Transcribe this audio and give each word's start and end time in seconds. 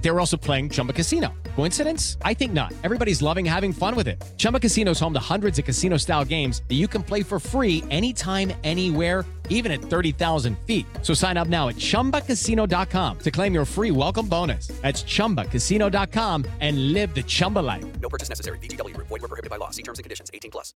They 0.00 0.10
were 0.10 0.20
also 0.20 0.36
playing 0.36 0.70
Chumba 0.70 0.92
Casino. 0.92 1.34
Coincidence? 1.56 2.18
I 2.22 2.34
think 2.34 2.52
not. 2.52 2.72
Everybody's 2.84 3.20
loving 3.20 3.44
having 3.44 3.72
fun 3.72 3.96
with 3.96 4.08
it. 4.08 4.22
Chumba 4.36 4.60
Casino 4.60 4.92
is 4.92 5.00
home 5.00 5.12
to 5.12 5.18
hundreds 5.20 5.58
of 5.58 5.64
casino 5.64 5.96
style 5.96 6.24
games 6.24 6.62
that 6.68 6.76
you 6.76 6.86
can 6.86 7.02
play 7.02 7.22
for 7.22 7.40
free 7.40 7.82
anytime, 7.90 8.52
anywhere, 8.64 9.24
even 9.48 9.72
at 9.72 9.80
30,000 9.80 10.56
feet. 10.60 10.86
So 11.02 11.14
sign 11.14 11.36
up 11.36 11.48
now 11.48 11.68
at 11.68 11.76
chumbacasino.com 11.76 13.18
to 13.18 13.30
claim 13.30 13.52
your 13.52 13.64
free 13.64 13.90
welcome 13.90 14.28
bonus. 14.28 14.68
That's 14.82 15.02
chumbacasino.com 15.02 16.44
and 16.60 16.92
live 16.92 17.14
the 17.14 17.22
Chumba 17.24 17.58
life. 17.58 17.84
No 18.00 18.08
purchase 18.08 18.28
necessary. 18.28 18.58
VGW, 18.58 18.96
void, 18.96 19.10
were 19.20 19.28
prohibited 19.28 19.50
by 19.50 19.56
law. 19.56 19.70
See 19.70 19.82
terms 19.82 19.98
and 19.98 20.04
conditions 20.04 20.30
18 20.32 20.52
plus. 20.52 20.74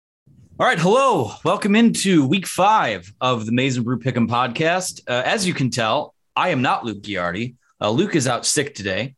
All 0.59 0.67
right. 0.67 0.79
Hello. 0.79 1.33
Welcome 1.45 1.77
into 1.77 2.27
week 2.27 2.47
five 2.47 3.13
of 3.21 3.47
the 3.47 3.53
Maize 3.53 3.79
n 3.79 3.85
Brew 3.85 3.99
Pick'em 3.99 4.29
podcast. 4.29 5.01
Uh, 5.09 5.23
as 5.25 5.47
you 5.47 5.55
can 5.55 5.71
tell, 5.71 6.15
I 6.37 6.51
am 6.51 6.61
not 6.61 6.85
Luke 6.85 7.03
Giardi. 7.03 7.55
Uh, 7.83 7.91
Luke 7.91 8.15
is 8.15 8.29
out 8.29 8.47
sick 8.47 8.77
today. 8.77 9.17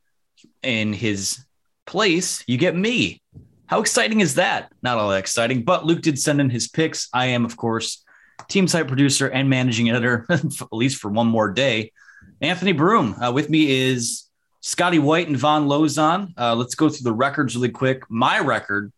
In 0.62 0.94
his 0.94 1.44
place, 1.84 2.42
you 2.46 2.56
get 2.56 2.74
me. 2.74 3.20
How 3.66 3.80
exciting 3.80 4.20
is 4.20 4.36
that? 4.36 4.72
Not 4.82 4.96
all 4.96 5.10
that 5.10 5.18
exciting, 5.18 5.64
but 5.64 5.84
Luke 5.84 6.00
did 6.00 6.18
send 6.18 6.40
in 6.40 6.48
his 6.48 6.68
picks. 6.68 7.08
I 7.12 7.26
am, 7.26 7.44
of 7.44 7.58
course, 7.58 8.02
team 8.48 8.66
site 8.66 8.88
producer 8.88 9.26
and 9.26 9.50
managing 9.50 9.90
editor, 9.90 10.24
at 10.30 10.72
least 10.72 10.98
for 10.98 11.10
one 11.10 11.26
more 11.26 11.50
day. 11.50 11.92
Anthony 12.40 12.72
Broome. 12.72 13.14
Uh, 13.22 13.32
with 13.32 13.50
me 13.50 13.90
is 13.90 14.30
Scotty 14.62 14.98
White 14.98 15.28
and 15.28 15.36
Vaughn 15.36 15.66
Lozon. 15.66 16.32
Uh, 16.38 16.54
let's 16.54 16.74
go 16.74 16.88
through 16.88 17.04
the 17.04 17.12
records 17.12 17.54
really 17.54 17.68
quick. 17.68 18.02
My 18.08 18.38
record 18.38 18.92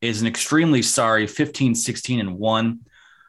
is 0.00 0.20
an 0.20 0.26
extremely 0.26 0.82
sorry 0.82 1.28
15, 1.28 1.76
16, 1.76 2.18
and 2.18 2.38
1. 2.38 2.80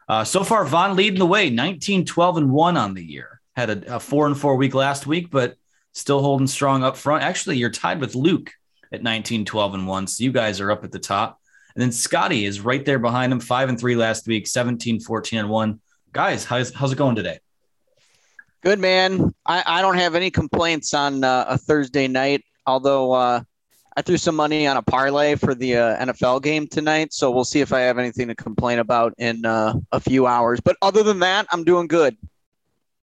Uh, 0.08 0.24
so 0.24 0.42
far, 0.42 0.64
Vaughn 0.64 0.96
leading 0.96 1.20
the 1.20 1.26
way 1.26 1.50
19, 1.50 2.04
12, 2.04 2.36
and 2.38 2.50
1 2.50 2.76
on 2.76 2.94
the 2.94 3.04
year. 3.04 3.40
Had 3.54 3.70
a, 3.70 3.96
a 3.96 4.00
four 4.00 4.26
and 4.26 4.36
four 4.36 4.56
week 4.56 4.74
last 4.74 5.06
week, 5.06 5.30
but 5.30 5.56
still 5.94 6.20
holding 6.20 6.46
strong 6.46 6.82
up 6.82 6.96
front. 6.96 7.22
Actually, 7.22 7.56
you're 7.56 7.70
tied 7.70 8.00
with 8.00 8.14
Luke 8.14 8.52
at 8.92 9.02
19, 9.02 9.44
12, 9.44 9.74
and 9.74 9.86
1. 9.86 10.06
So 10.08 10.24
you 10.24 10.32
guys 10.32 10.60
are 10.60 10.70
up 10.70 10.84
at 10.84 10.92
the 10.92 10.98
top. 10.98 11.40
And 11.74 11.82
then 11.82 11.90
Scotty 11.90 12.44
is 12.44 12.60
right 12.60 12.84
there 12.84 12.98
behind 12.98 13.32
him, 13.32 13.40
five 13.40 13.68
and 13.68 13.78
three 13.78 13.96
last 13.96 14.26
week, 14.26 14.46
17, 14.46 15.00
14, 15.00 15.38
and 15.40 15.48
one. 15.48 15.80
Guys, 16.12 16.44
how's, 16.44 16.72
how's 16.72 16.92
it 16.92 16.98
going 16.98 17.16
today? 17.16 17.40
Good, 18.62 18.78
man. 18.78 19.34
I, 19.44 19.62
I 19.66 19.82
don't 19.82 19.96
have 19.96 20.14
any 20.14 20.30
complaints 20.30 20.94
on 20.94 21.24
uh, 21.24 21.46
a 21.48 21.58
Thursday 21.58 22.06
night, 22.06 22.44
although 22.66 23.12
uh, 23.12 23.40
I 23.96 24.02
threw 24.02 24.16
some 24.16 24.36
money 24.36 24.66
on 24.66 24.76
a 24.76 24.82
parlay 24.82 25.34
for 25.34 25.54
the 25.54 25.76
uh, 25.76 26.04
NFL 26.04 26.42
game 26.42 26.68
tonight. 26.68 27.12
So 27.12 27.30
we'll 27.30 27.44
see 27.44 27.60
if 27.60 27.72
I 27.72 27.80
have 27.80 27.98
anything 27.98 28.28
to 28.28 28.34
complain 28.34 28.78
about 28.78 29.12
in 29.18 29.44
uh, 29.44 29.74
a 29.90 30.00
few 30.00 30.26
hours. 30.26 30.60
But 30.60 30.76
other 30.80 31.02
than 31.02 31.18
that, 31.20 31.46
I'm 31.50 31.64
doing 31.64 31.88
good. 31.88 32.16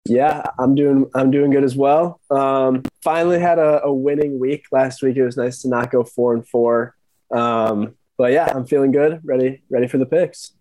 Yeah, 0.05 0.43
I'm 0.57 0.75
doing 0.75 1.09
I'm 1.13 1.29
doing 1.29 1.51
good 1.51 1.63
as 1.63 1.75
well. 1.75 2.19
Um, 2.31 2.83
finally 3.03 3.39
had 3.39 3.59
a, 3.59 3.83
a 3.83 3.93
winning 3.93 4.39
week 4.39 4.65
last 4.71 5.01
week. 5.03 5.17
It 5.17 5.23
was 5.23 5.37
nice 5.37 5.61
to 5.61 5.69
not 5.69 5.91
go 5.91 6.03
four 6.03 6.33
and 6.33 6.47
four. 6.47 6.95
Um, 7.31 7.95
but 8.17 8.31
yeah, 8.31 8.51
I'm 8.53 8.65
feeling 8.65 8.91
good. 8.91 9.21
Ready, 9.23 9.61
ready 9.69 9.87
for 9.87 9.97
the 9.97 10.05
picks. 10.05 10.53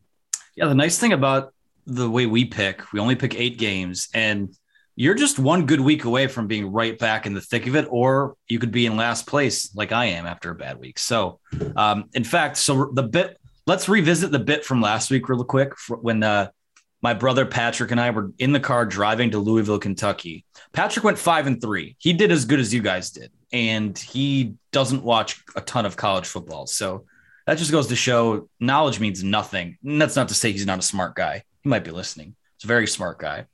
Yeah, 0.55 0.67
the 0.67 0.75
nice 0.75 0.99
thing 0.99 1.13
about 1.13 1.55
the 1.87 2.11
way 2.11 2.27
we 2.27 2.45
pick, 2.45 2.93
we 2.93 3.01
only 3.01 3.17
pick 3.17 3.35
eight 3.35 3.59
games, 3.59 4.09
and 4.13 4.55
you're 4.97 5.15
just 5.15 5.39
one 5.39 5.65
good 5.67 5.81
week 5.81 6.05
away 6.05 6.27
from 6.27 6.47
being 6.47 6.71
right 6.71 6.99
back 6.99 7.25
in 7.25 7.33
the 7.33 7.41
thick 7.41 7.67
of 7.67 7.75
it, 7.77 7.87
or 7.89 8.35
you 8.49 8.59
could 8.59 8.73
be 8.73 8.87
in 8.87 8.97
last 8.97 9.27
place 9.27 9.75
like 9.75 9.93
I 9.93 10.07
am 10.07 10.27
after 10.27 10.51
a 10.51 10.55
bad 10.55 10.79
week. 10.79 10.99
So, 10.99 11.41
um, 11.77 12.11
in 12.15 12.25
fact, 12.25 12.57
so 12.57 12.91
the 12.93 13.03
bit. 13.03 13.39
Let's 13.67 13.87
revisit 13.87 14.31
the 14.31 14.39
bit 14.39 14.65
from 14.65 14.81
last 14.81 15.11
week 15.11 15.29
real 15.29 15.45
quick 15.45 15.75
when 15.91 16.23
uh, 16.23 16.49
my 17.01 17.15
brother 17.15 17.47
Patrick 17.47 17.91
and 17.91 18.01
I 18.01 18.11
were 18.11 18.33
in 18.39 18.53
the 18.53 18.61
car 18.61 18.85
driving 18.85 19.31
to 19.31 19.39
Louisville, 19.39 19.79
Kentucky. 19.79 20.45
Patrick 20.73 21.05
went 21.05 21.19
five 21.19 21.47
and 21.47 21.61
three. 21.61 21.97
He 21.99 22.13
did 22.13 22.33
as 22.33 22.45
good 22.45 22.61
as 22.61 22.75
you 22.75 22.83
guys 22.83 23.11
did, 23.11 23.31
and 23.53 23.97
he 23.97 24.55
doesn't 24.73 25.03
watch 25.03 25.43
a 25.55 25.61
ton 25.61 25.87
of 25.87 25.97
college 25.97 26.27
football. 26.27 26.67
So 26.67 27.05
that 27.47 27.57
just 27.57 27.71
goes 27.71 27.87
to 27.87 27.97
show 27.97 28.49
knowledge 28.61 29.01
means 29.01 29.25
nothing. 29.25 29.79
And 29.85 30.01
that's 30.01 30.17
not 30.17 30.29
to 30.29 30.35
say 30.35 30.53
he's 30.53 30.67
not 30.67 30.81
a 30.81 30.83
smart 30.83 31.15
guy. 31.15 31.45
He 31.63 31.69
might 31.69 31.85
be 31.85 31.91
listening. 31.91 32.35
He's 32.57 32.65
a 32.65 32.67
very 32.67 32.87
smart 32.87 33.19
guy. 33.19 33.47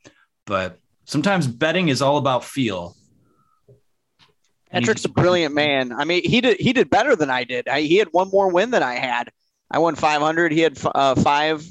But 0.46 0.78
sometimes 1.04 1.46
betting 1.46 1.88
is 1.88 2.02
all 2.02 2.16
about 2.16 2.44
feel. 2.44 2.96
Patrick's 4.70 5.04
a 5.04 5.08
brilliant 5.08 5.54
man. 5.54 5.92
I 5.92 6.04
mean, 6.04 6.28
he 6.28 6.40
did 6.40 6.58
he 6.58 6.72
did 6.72 6.90
better 6.90 7.14
than 7.14 7.30
I 7.30 7.44
did. 7.44 7.68
I, 7.68 7.82
he 7.82 7.96
had 7.96 8.08
one 8.10 8.30
more 8.30 8.50
win 8.50 8.70
than 8.70 8.82
I 8.82 8.94
had. 8.94 9.30
I 9.70 9.78
won 9.78 9.94
500. 9.94 10.50
He 10.50 10.60
had 10.60 10.78
uh, 10.84 11.14
five. 11.14 11.64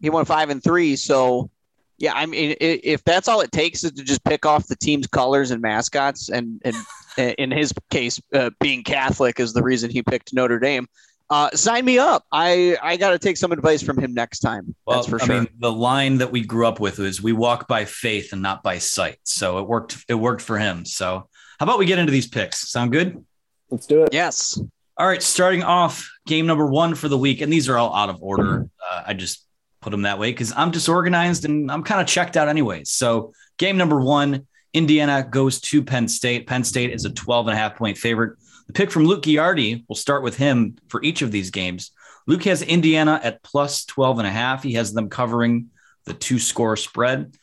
He 0.00 0.10
won 0.10 0.24
five 0.24 0.50
and 0.50 0.62
three. 0.62 0.96
So, 0.96 1.50
yeah, 1.98 2.12
I 2.14 2.26
mean, 2.26 2.56
if 2.60 3.02
that's 3.04 3.28
all 3.28 3.40
it 3.40 3.52
takes 3.52 3.84
is 3.84 3.92
to 3.92 4.04
just 4.04 4.24
pick 4.24 4.46
off 4.46 4.66
the 4.66 4.76
team's 4.76 5.06
colors 5.06 5.50
and 5.50 5.60
mascots, 5.60 6.28
and 6.28 6.60
and 6.64 6.76
in 7.38 7.50
his 7.50 7.72
case, 7.90 8.20
uh, 8.34 8.50
being 8.60 8.84
Catholic 8.84 9.40
is 9.40 9.52
the 9.52 9.62
reason 9.62 9.90
he 9.90 10.02
picked 10.02 10.32
Notre 10.32 10.58
Dame 10.58 10.86
uh, 11.30 11.50
sign 11.50 11.84
me 11.84 11.98
up. 11.98 12.24
I 12.32 12.76
I 12.82 12.96
got 12.96 13.10
to 13.10 13.18
take 13.18 13.36
some 13.36 13.52
advice 13.52 13.82
from 13.82 13.98
him 13.98 14.14
next 14.14 14.40
time. 14.40 14.74
Well, 14.86 14.98
That's 14.98 15.08
for 15.08 15.18
sure. 15.18 15.36
I 15.36 15.40
mean, 15.40 15.48
the 15.58 15.72
line 15.72 16.18
that 16.18 16.32
we 16.32 16.42
grew 16.42 16.66
up 16.66 16.80
with 16.80 16.98
was 16.98 17.22
"We 17.22 17.32
walk 17.32 17.68
by 17.68 17.84
faith 17.84 18.32
and 18.32 18.40
not 18.40 18.62
by 18.62 18.78
sight." 18.78 19.18
So 19.24 19.58
it 19.58 19.66
worked. 19.66 20.04
It 20.08 20.14
worked 20.14 20.42
for 20.42 20.58
him. 20.58 20.84
So 20.84 21.28
how 21.58 21.64
about 21.64 21.78
we 21.78 21.86
get 21.86 21.98
into 21.98 22.12
these 22.12 22.26
picks? 22.26 22.70
Sound 22.70 22.92
good? 22.92 23.24
Let's 23.70 23.86
do 23.86 24.04
it. 24.04 24.10
Yes. 24.12 24.58
All 24.96 25.06
right. 25.06 25.22
Starting 25.22 25.62
off, 25.62 26.10
game 26.26 26.46
number 26.46 26.66
one 26.66 26.94
for 26.94 27.08
the 27.08 27.18
week, 27.18 27.42
and 27.42 27.52
these 27.52 27.68
are 27.68 27.76
all 27.76 27.94
out 27.94 28.08
of 28.08 28.22
order. 28.22 28.68
Uh, 28.90 29.02
I 29.06 29.14
just 29.14 29.44
put 29.80 29.90
them 29.90 30.02
that 30.02 30.18
way 30.18 30.30
because 30.30 30.52
I'm 30.56 30.70
disorganized 30.70 31.44
and 31.44 31.70
I'm 31.70 31.82
kind 31.82 32.00
of 32.00 32.06
checked 32.06 32.36
out 32.36 32.48
anyways. 32.48 32.90
So 32.90 33.32
game 33.58 33.76
number 33.76 34.00
one, 34.00 34.46
Indiana 34.72 35.26
goes 35.28 35.60
to 35.62 35.82
Penn 35.82 36.08
State. 36.08 36.46
Penn 36.46 36.64
State 36.64 36.90
is 36.92 37.04
a 37.04 37.10
12 37.10 37.48
and 37.48 37.56
a 37.56 37.58
half 37.58 37.76
point 37.76 37.98
favorite. 37.98 38.38
The 38.66 38.72
pick 38.72 38.90
from 38.90 39.04
Luke 39.04 39.22
Giardi, 39.22 39.84
we'll 39.88 39.96
start 39.96 40.22
with 40.22 40.36
him 40.36 40.76
for 40.88 41.02
each 41.02 41.22
of 41.22 41.32
these 41.32 41.50
games. 41.50 41.92
Luke 42.26 42.44
has 42.44 42.60
Indiana 42.60 43.18
at 43.22 43.42
plus 43.42 43.84
12 43.86 44.18
and 44.18 44.28
a 44.28 44.30
half. 44.30 44.62
He 44.62 44.74
has 44.74 44.92
them 44.92 45.08
covering 45.08 45.70
the 46.04 46.12
two 46.12 46.38
score 46.38 46.76
spread. 46.76 47.34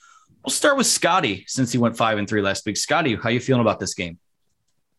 We'll 0.43 0.51
start 0.51 0.77
with 0.77 0.85
Scotty 0.85 1.43
since 1.47 1.71
he 1.71 1.79
went 1.79 1.97
five 1.97 2.19
and 2.19 2.29
three 2.29 2.41
last 2.41 2.65
week. 2.67 2.77
Scotty, 2.77 3.15
how 3.15 3.29
you 3.29 3.39
feeling 3.39 3.61
about 3.61 3.79
this 3.79 3.95
game? 3.95 4.19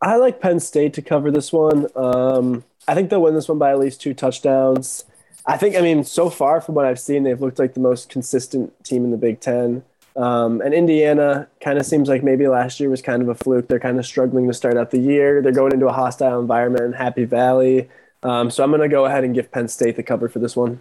I 0.02 0.16
like 0.16 0.40
Penn 0.40 0.58
State 0.58 0.94
to 0.94 1.02
cover 1.02 1.30
this 1.30 1.52
one. 1.52 1.86
Um, 1.94 2.64
I 2.88 2.94
think 2.94 3.10
they'll 3.10 3.22
win 3.22 3.34
this 3.34 3.48
one 3.48 3.58
by 3.58 3.70
at 3.70 3.78
least 3.78 4.00
two 4.00 4.12
touchdowns. 4.12 5.04
I 5.46 5.56
think, 5.56 5.76
I 5.76 5.80
mean, 5.80 6.02
so 6.02 6.28
far 6.28 6.60
from 6.60 6.74
what 6.74 6.86
I've 6.86 6.98
seen, 6.98 7.22
they've 7.22 7.40
looked 7.40 7.58
like 7.58 7.74
the 7.74 7.80
most 7.80 8.08
consistent 8.08 8.72
team 8.84 9.04
in 9.04 9.12
the 9.12 9.16
Big 9.16 9.40
Ten. 9.40 9.84
Um, 10.16 10.60
and 10.62 10.72
Indiana 10.72 11.46
kind 11.60 11.78
of 11.78 11.86
seems 11.86 12.08
like 12.08 12.24
maybe 12.24 12.48
last 12.48 12.80
year 12.80 12.88
was 12.88 13.02
kind 13.02 13.22
of 13.22 13.28
a 13.28 13.34
fluke. 13.34 13.68
They're 13.68 13.78
kind 13.78 13.98
of 13.98 14.06
struggling 14.06 14.48
to 14.48 14.54
start 14.54 14.76
out 14.76 14.90
the 14.90 14.98
year. 14.98 15.42
They're 15.42 15.52
going 15.52 15.72
into 15.72 15.86
a 15.86 15.92
hostile 15.92 16.40
environment 16.40 16.84
in 16.84 16.92
Happy 16.94 17.24
Valley. 17.24 17.88
Um, 18.22 18.50
so 18.50 18.64
I'm 18.64 18.70
going 18.70 18.80
to 18.80 18.88
go 18.88 19.04
ahead 19.04 19.24
and 19.24 19.34
give 19.34 19.52
Penn 19.52 19.68
State 19.68 19.94
the 19.96 20.02
cover 20.02 20.28
for 20.28 20.38
this 20.38 20.56
one. 20.56 20.80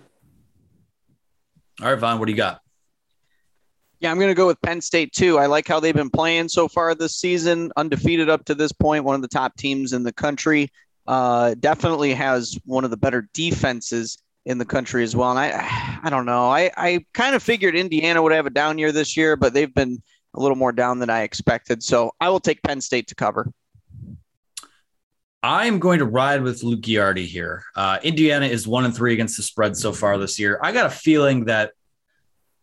All 1.82 1.90
right, 1.90 2.00
Vaughn, 2.00 2.18
what 2.18 2.26
do 2.26 2.32
you 2.32 2.38
got? 2.38 2.62
Yeah, 4.00 4.10
I'm 4.10 4.18
going 4.18 4.30
to 4.30 4.36
go 4.36 4.48
with 4.48 4.62
Penn 4.62 4.82
State 4.82 5.12
too. 5.12 5.38
I 5.38 5.46
like 5.46 5.68
how 5.68 5.80
they've 5.80 5.94
been 5.94 6.10
playing 6.10 6.50
so 6.50 6.68
far 6.68 6.96
this 6.96 7.16
season, 7.16 7.72
undefeated 7.76 8.30
up 8.30 8.46
to 8.46 8.56
this 8.56 8.72
point, 8.72 9.04
one 9.04 9.16
of 9.16 9.22
the 9.22 9.28
top 9.28 9.58
teams 9.58 9.94
in 9.94 10.04
the 10.04 10.14
country. 10.14 10.70
Uh, 11.08 11.56
definitely 11.60 12.14
has 12.14 12.58
one 12.66 12.84
of 12.84 12.90
the 12.90 12.98
better 12.98 13.30
defenses 13.34 14.18
in 14.46 14.58
the 14.58 14.66
country 14.66 15.04
as 15.04 15.16
well. 15.16 15.32
And 15.32 15.40
I, 15.40 16.00
I 16.04 16.10
don't 16.10 16.26
know. 16.26 16.50
I, 16.50 16.72
I 16.78 17.06
kind 17.14 17.36
of 17.36 17.42
figured 17.42 17.76
Indiana 17.76 18.22
would 18.22 18.32
have 18.32 18.46
a 18.46 18.52
down 18.52 18.78
year 18.78 18.92
this 18.92 19.18
year, 19.18 19.36
but 19.36 19.54
they've 19.54 19.74
been 19.74 20.02
a 20.36 20.40
little 20.40 20.58
more 20.58 20.72
down 20.72 21.00
than 21.00 21.10
I 21.10 21.22
expected. 21.22 21.82
So 21.82 22.12
I 22.20 22.30
will 22.30 22.40
take 22.40 22.62
Penn 22.62 22.82
State 22.82 23.08
to 23.08 23.16
cover. 23.16 23.52
I'm 25.42 25.80
going 25.80 26.00
to 26.00 26.06
ride 26.06 26.42
with 26.42 26.64
Luke 26.64 26.82
Giardi 26.82 27.26
here. 27.26 27.64
Uh, 27.76 28.00
Indiana 28.04 28.48
is 28.48 28.68
one 28.68 28.86
and 28.86 28.96
three 28.96 29.14
against 29.14 29.38
the 29.38 29.44
spread 29.44 29.78
so 29.78 29.94
far 29.94 30.18
this 30.18 30.40
year. 30.40 30.60
I 30.62 30.72
got 30.72 30.88
a 30.88 30.90
feeling 30.90 31.46
that 31.46 31.72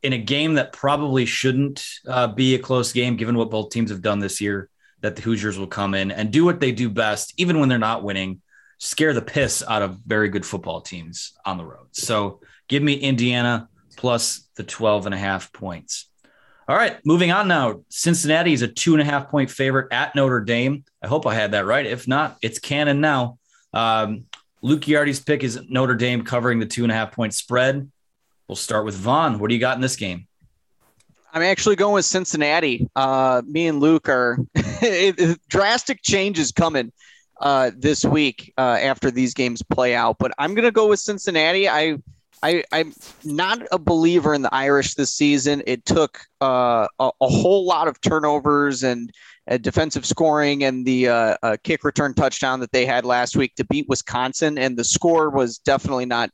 in 0.02 0.12
a 0.12 0.18
game 0.18 0.54
that 0.54 0.72
probably 0.72 1.24
shouldn't 1.24 1.84
uh, 2.08 2.26
be 2.26 2.56
a 2.56 2.58
close 2.58 2.92
game, 2.92 3.16
given 3.16 3.36
what 3.36 3.50
both 3.50 3.70
teams 3.70 3.90
have 3.90 4.02
done 4.02 4.18
this 4.18 4.40
year, 4.40 4.68
that 5.00 5.14
the 5.14 5.22
Hoosiers 5.22 5.58
will 5.58 5.68
come 5.68 5.94
in 5.94 6.10
and 6.10 6.32
do 6.32 6.44
what 6.44 6.58
they 6.58 6.72
do 6.72 6.90
best, 6.90 7.34
even 7.36 7.60
when 7.60 7.68
they're 7.68 7.78
not 7.78 8.02
winning, 8.02 8.40
scare 8.82 9.14
the 9.14 9.22
piss 9.22 9.62
out 9.68 9.80
of 9.80 9.96
very 10.04 10.28
good 10.28 10.44
football 10.44 10.80
teams 10.80 11.34
on 11.46 11.56
the 11.56 11.64
road. 11.64 11.86
So 11.92 12.40
give 12.66 12.82
me 12.82 12.94
Indiana 12.94 13.68
plus 13.96 14.48
the 14.56 14.64
12 14.64 15.06
and 15.06 15.14
a 15.14 15.18
half 15.18 15.52
points. 15.52 16.08
All 16.66 16.74
right, 16.74 16.98
moving 17.06 17.30
on 17.30 17.46
now. 17.46 17.84
Cincinnati 17.90 18.52
is 18.52 18.62
a 18.62 18.66
two 18.66 18.94
and 18.94 19.00
a 19.00 19.04
half 19.04 19.30
point 19.30 19.52
favorite 19.52 19.92
at 19.92 20.16
Notre 20.16 20.40
Dame. 20.40 20.84
I 21.00 21.06
hope 21.06 21.28
I 21.28 21.34
had 21.34 21.52
that 21.52 21.64
right. 21.64 21.86
If 21.86 22.08
not, 22.08 22.36
it's 22.42 22.58
canon 22.58 23.00
now. 23.00 23.38
Um, 23.72 24.24
Luke 24.62 24.80
Giardi's 24.80 25.20
pick 25.20 25.44
is 25.44 25.60
Notre 25.68 25.94
Dame 25.94 26.24
covering 26.24 26.58
the 26.58 26.66
two 26.66 26.82
and 26.82 26.90
a 26.90 26.94
half 26.94 27.12
point 27.12 27.34
spread. 27.34 27.88
We'll 28.48 28.56
start 28.56 28.84
with 28.84 28.96
Vaughn. 28.96 29.38
What 29.38 29.48
do 29.48 29.54
you 29.54 29.60
got 29.60 29.76
in 29.76 29.80
this 29.80 29.96
game? 29.96 30.26
I'm 31.32 31.42
actually 31.42 31.76
going 31.76 31.94
with 31.94 32.04
Cincinnati. 32.04 32.88
Uh, 32.96 33.42
me 33.46 33.68
and 33.68 33.78
Luke 33.78 34.08
are 34.08 34.38
drastic 35.48 36.02
changes 36.02 36.50
coming 36.50 36.92
uh, 37.42 37.70
this 37.76 38.04
week 38.04 38.52
uh, 38.56 38.78
after 38.80 39.10
these 39.10 39.34
games 39.34 39.62
play 39.62 39.94
out. 39.94 40.16
But 40.18 40.32
I'm 40.38 40.54
going 40.54 40.64
to 40.64 40.72
go 40.72 40.88
with 40.88 41.00
Cincinnati. 41.00 41.68
I, 41.68 41.98
I, 42.42 42.64
I'm 42.72 42.94
not 43.24 43.62
a 43.70 43.78
believer 43.78 44.32
in 44.32 44.42
the 44.42 44.54
Irish 44.54 44.94
this 44.94 45.14
season. 45.14 45.62
It 45.66 45.84
took 45.84 46.20
uh, 46.40 46.86
a, 46.98 47.10
a, 47.20 47.28
whole 47.28 47.66
lot 47.66 47.88
of 47.88 48.00
turnovers 48.00 48.82
and 48.82 49.10
defensive 49.60 50.06
scoring 50.06 50.64
and 50.64 50.86
the 50.86 51.08
uh, 51.08 51.56
kick 51.62 51.84
return 51.84 52.14
touchdown 52.14 52.60
that 52.60 52.72
they 52.72 52.86
had 52.86 53.04
last 53.04 53.36
week 53.36 53.54
to 53.56 53.64
beat 53.64 53.86
Wisconsin. 53.88 54.56
And 54.56 54.76
the 54.76 54.84
score 54.84 55.30
was 55.30 55.58
definitely 55.58 56.06
not 56.06 56.30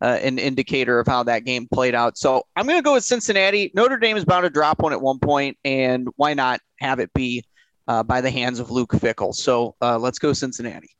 uh, 0.00 0.18
an 0.22 0.38
indicator 0.38 0.98
of 1.00 1.06
how 1.06 1.22
that 1.22 1.44
game 1.44 1.68
played 1.72 1.94
out. 1.94 2.18
So 2.18 2.44
I'm 2.54 2.66
going 2.66 2.78
to 2.78 2.82
go 2.82 2.94
with 2.94 3.04
Cincinnati. 3.04 3.70
Notre 3.74 3.98
Dame 3.98 4.16
is 4.16 4.24
bound 4.24 4.44
to 4.44 4.50
drop 4.50 4.80
one 4.80 4.92
at 4.92 5.00
one 5.00 5.18
point, 5.18 5.56
and 5.64 6.08
why 6.16 6.34
not 6.34 6.60
have 6.80 6.98
it 7.00 7.12
be 7.14 7.44
uh, 7.88 8.02
by 8.02 8.20
the 8.20 8.30
hands 8.30 8.60
of 8.60 8.70
Luke 8.70 8.92
Fickell. 8.92 9.34
So 9.34 9.74
uh, 9.80 9.98
let's 9.98 10.18
go 10.18 10.32
Cincinnati. 10.32 10.90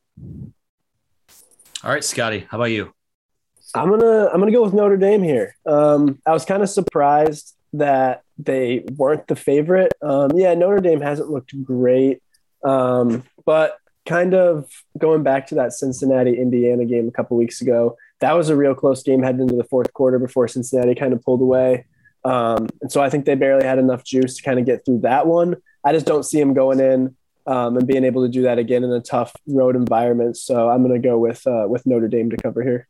All 1.85 1.93
right, 1.93 2.05
Scotty, 2.05 2.47
how 2.51 2.59
about 2.59 2.71
you? 2.71 2.93
I'm 3.75 3.91
gonna 3.91 4.29
I'm 4.33 4.41
gonna 4.41 4.53
go 4.53 4.63
with 4.63 4.75
Notre 4.75 4.97
Dame 4.97 5.23
here. 5.23 5.55
Um, 5.67 6.21
I 6.27 6.33
was 6.33 6.45
kind 6.45 6.63
of 6.63 6.71
surprised 6.71 7.55
that 7.75 8.23
they 8.39 8.85
weren't 8.97 9.27
the 9.27 9.37
favorite. 9.37 9.93
Um, 10.03 10.31
yeah, 10.35 10.55
Notre 10.55 10.81
Dame 10.81 11.01
hasn't 11.01 11.31
looked 11.31 11.53
great, 11.65 12.23
um, 12.65 13.25
but 13.45 13.79
kind 14.07 14.35
of 14.35 14.71
going 14.97 15.23
back 15.23 15.49
to 15.49 15.57
that 15.57 15.73
Cincinnati 15.73 16.39
Indiana 16.39 16.85
game 16.85 17.09
a 17.09 17.11
couple 17.11 17.37
weeks 17.37 17.61
ago, 17.61 17.97
that 18.21 18.33
was 18.33 18.49
a 18.49 18.57
real 18.57 18.75
close 18.75 19.03
game 19.03 19.23
heading 19.23 19.43
into 19.43 19.57
the 19.57 19.65
fourth 19.65 19.93
quarter 19.93 20.19
before 20.19 20.49
Cincinnati 20.49 20.95
kind 20.95 21.13
of 21.13 21.23
pulled 21.23 21.43
away. 21.43 21.87
Um, 22.25 22.69
and 22.81 22.91
so 22.91 23.01
I 23.03 23.11
think 23.11 23.25
they 23.25 23.35
barely 23.35 23.67
had 23.67 23.79
enough 23.79 24.05
juice 24.05 24.37
to 24.37 24.43
kind 24.43 24.59
of 24.59 24.65
get 24.65 24.85
through 24.85 25.01
that 25.01 25.27
one. 25.27 25.57
I 25.87 25.93
just 25.93 26.05
don't 26.05 26.25
see 26.25 26.41
him 26.41 26.53
going 26.53 26.81
in 26.81 27.15
um, 27.47 27.77
and 27.77 27.87
being 27.87 28.03
able 28.03 28.27
to 28.27 28.29
do 28.29 28.43
that 28.43 28.59
again 28.59 28.83
in 28.83 28.91
a 28.91 29.01
tough 29.01 29.33
road 29.47 29.77
environment. 29.77 30.37
So 30.37 30.69
I'm 30.69 30.83
going 30.83 31.01
to 31.01 31.09
go 31.09 31.17
with 31.17 31.47
uh, 31.47 31.67
with 31.69 31.87
Notre 31.87 32.09
Dame 32.09 32.29
to 32.31 32.37
cover 32.37 32.61
here. 32.61 32.89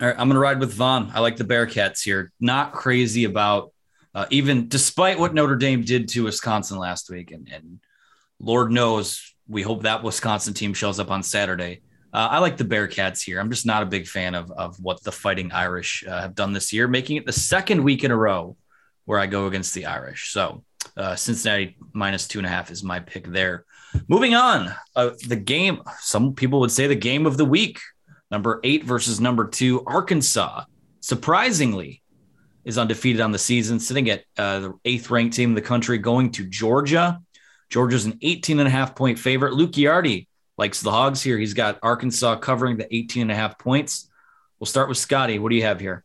All 0.00 0.08
right, 0.08 0.16
I'm 0.18 0.28
going 0.28 0.34
to 0.34 0.40
ride 0.40 0.60
with 0.60 0.72
Vaughn. 0.72 1.12
I 1.14 1.20
like 1.20 1.36
the 1.36 1.44
Bearcats 1.44 2.02
here. 2.02 2.32
Not 2.40 2.72
crazy 2.72 3.24
about 3.24 3.72
uh, 4.14 4.24
even 4.30 4.66
despite 4.68 5.18
what 5.18 5.34
Notre 5.34 5.56
Dame 5.56 5.82
did 5.82 6.08
to 6.08 6.24
Wisconsin 6.24 6.78
last 6.78 7.10
week, 7.10 7.32
and, 7.32 7.48
and 7.52 7.80
Lord 8.40 8.72
knows 8.72 9.34
we 9.46 9.60
hope 9.60 9.82
that 9.82 10.02
Wisconsin 10.02 10.54
team 10.54 10.72
shows 10.72 10.98
up 10.98 11.10
on 11.10 11.22
Saturday. 11.22 11.82
Uh, 12.14 12.28
I 12.30 12.38
like 12.38 12.56
the 12.56 12.64
Bearcats 12.64 13.22
here. 13.22 13.40
I'm 13.40 13.50
just 13.50 13.66
not 13.66 13.82
a 13.82 13.86
big 13.86 14.06
fan 14.06 14.34
of, 14.34 14.50
of 14.52 14.80
what 14.80 15.02
the 15.02 15.12
Fighting 15.12 15.52
Irish 15.52 16.02
uh, 16.08 16.22
have 16.22 16.34
done 16.34 16.54
this 16.54 16.72
year, 16.72 16.88
making 16.88 17.16
it 17.16 17.26
the 17.26 17.32
second 17.32 17.84
week 17.84 18.04
in 18.04 18.10
a 18.10 18.16
row 18.16 18.56
where 19.04 19.18
I 19.18 19.26
go 19.26 19.48
against 19.48 19.74
the 19.74 19.84
Irish. 19.84 20.32
So 20.32 20.64
uh, 20.96 21.16
Cincinnati 21.16 21.76
minus 21.92 22.28
two 22.28 22.38
and 22.38 22.46
a 22.46 22.50
half 22.50 22.70
is 22.70 22.82
my 22.82 23.00
pick 23.00 23.26
there. 23.26 23.64
Moving 24.08 24.34
on, 24.34 24.74
uh, 24.96 25.10
the 25.28 25.36
game. 25.36 25.82
Some 26.00 26.34
people 26.34 26.60
would 26.60 26.72
say 26.72 26.86
the 26.86 26.94
game 26.94 27.26
of 27.26 27.36
the 27.36 27.44
week. 27.44 27.78
Number 28.30 28.60
eight 28.64 28.84
versus 28.84 29.20
number 29.20 29.46
two, 29.46 29.84
Arkansas. 29.86 30.64
Surprisingly, 31.00 32.02
is 32.64 32.78
undefeated 32.78 33.20
on 33.20 33.30
the 33.30 33.38
season, 33.38 33.78
sitting 33.78 34.10
at 34.10 34.24
uh, 34.38 34.58
the 34.60 34.74
eighth 34.84 35.10
ranked 35.10 35.36
team 35.36 35.50
in 35.50 35.54
the 35.54 35.62
country, 35.62 35.98
going 35.98 36.32
to 36.32 36.44
Georgia. 36.44 37.20
Georgia's 37.68 38.06
an 38.06 38.18
18 38.22 38.58
and 38.58 38.68
a 38.68 38.70
half 38.70 38.94
point 38.94 39.18
favorite. 39.18 39.52
Luke 39.52 39.72
Giardi 39.72 40.26
likes 40.56 40.80
the 40.80 40.90
Hogs 40.90 41.22
here. 41.22 41.38
He's 41.38 41.54
got 41.54 41.78
Arkansas 41.82 42.36
covering 42.36 42.76
the 42.76 42.94
18 42.94 43.22
and 43.22 43.32
a 43.32 43.34
half 43.34 43.58
points. 43.58 44.08
We'll 44.58 44.66
start 44.66 44.88
with 44.88 44.98
Scotty. 44.98 45.38
What 45.38 45.50
do 45.50 45.56
you 45.56 45.62
have 45.64 45.80
here? 45.80 46.04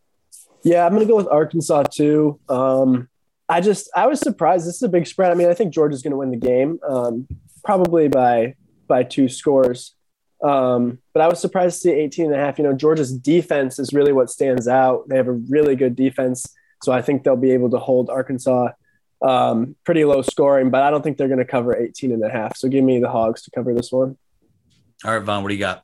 Yeah, 0.63 0.85
I'm 0.85 0.93
going 0.93 1.05
to 1.05 1.11
go 1.11 1.15
with 1.15 1.27
Arkansas 1.27 1.83
too. 1.83 2.39
Um, 2.49 3.07
I 3.49 3.61
just 3.61 3.89
I 3.95 4.05
was 4.05 4.19
surprised. 4.19 4.67
This 4.67 4.75
is 4.75 4.83
a 4.83 4.89
big 4.89 5.07
spread. 5.07 5.31
I 5.31 5.35
mean, 5.35 5.49
I 5.49 5.55
think 5.55 5.73
Georgia's 5.73 6.03
going 6.03 6.11
to 6.11 6.17
win 6.17 6.29
the 6.29 6.37
game, 6.37 6.79
um, 6.87 7.27
probably 7.63 8.07
by 8.07 8.55
by 8.87 9.03
two 9.03 9.27
scores. 9.27 9.95
Um, 10.41 10.99
but 11.13 11.21
I 11.21 11.27
was 11.27 11.39
surprised 11.39 11.81
to 11.81 11.89
see 11.89 11.91
18 11.91 12.27
and 12.27 12.35
a 12.35 12.37
half. 12.37 12.57
You 12.57 12.63
know, 12.63 12.73
Georgia's 12.73 13.11
defense 13.11 13.77
is 13.79 13.91
really 13.91 14.13
what 14.13 14.29
stands 14.29 14.67
out. 14.67 15.09
They 15.09 15.17
have 15.17 15.27
a 15.27 15.33
really 15.33 15.75
good 15.75 15.95
defense, 15.95 16.45
so 16.83 16.91
I 16.91 17.01
think 17.01 17.23
they'll 17.23 17.35
be 17.35 17.51
able 17.51 17.71
to 17.71 17.79
hold 17.79 18.09
Arkansas 18.09 18.69
um, 19.21 19.75
pretty 19.83 20.05
low 20.05 20.21
scoring. 20.21 20.69
But 20.69 20.83
I 20.83 20.91
don't 20.91 21.03
think 21.03 21.17
they're 21.17 21.27
going 21.27 21.39
to 21.39 21.45
cover 21.45 21.75
18 21.75 22.11
and 22.11 22.23
a 22.23 22.29
half. 22.29 22.55
So 22.55 22.69
give 22.69 22.83
me 22.83 22.99
the 22.99 23.09
Hogs 23.09 23.41
to 23.43 23.51
cover 23.51 23.73
this 23.73 23.91
one. 23.91 24.17
All 25.03 25.13
right, 25.13 25.23
Vaughn, 25.23 25.43
what 25.43 25.49
do 25.49 25.55
you 25.55 25.59
got? 25.59 25.83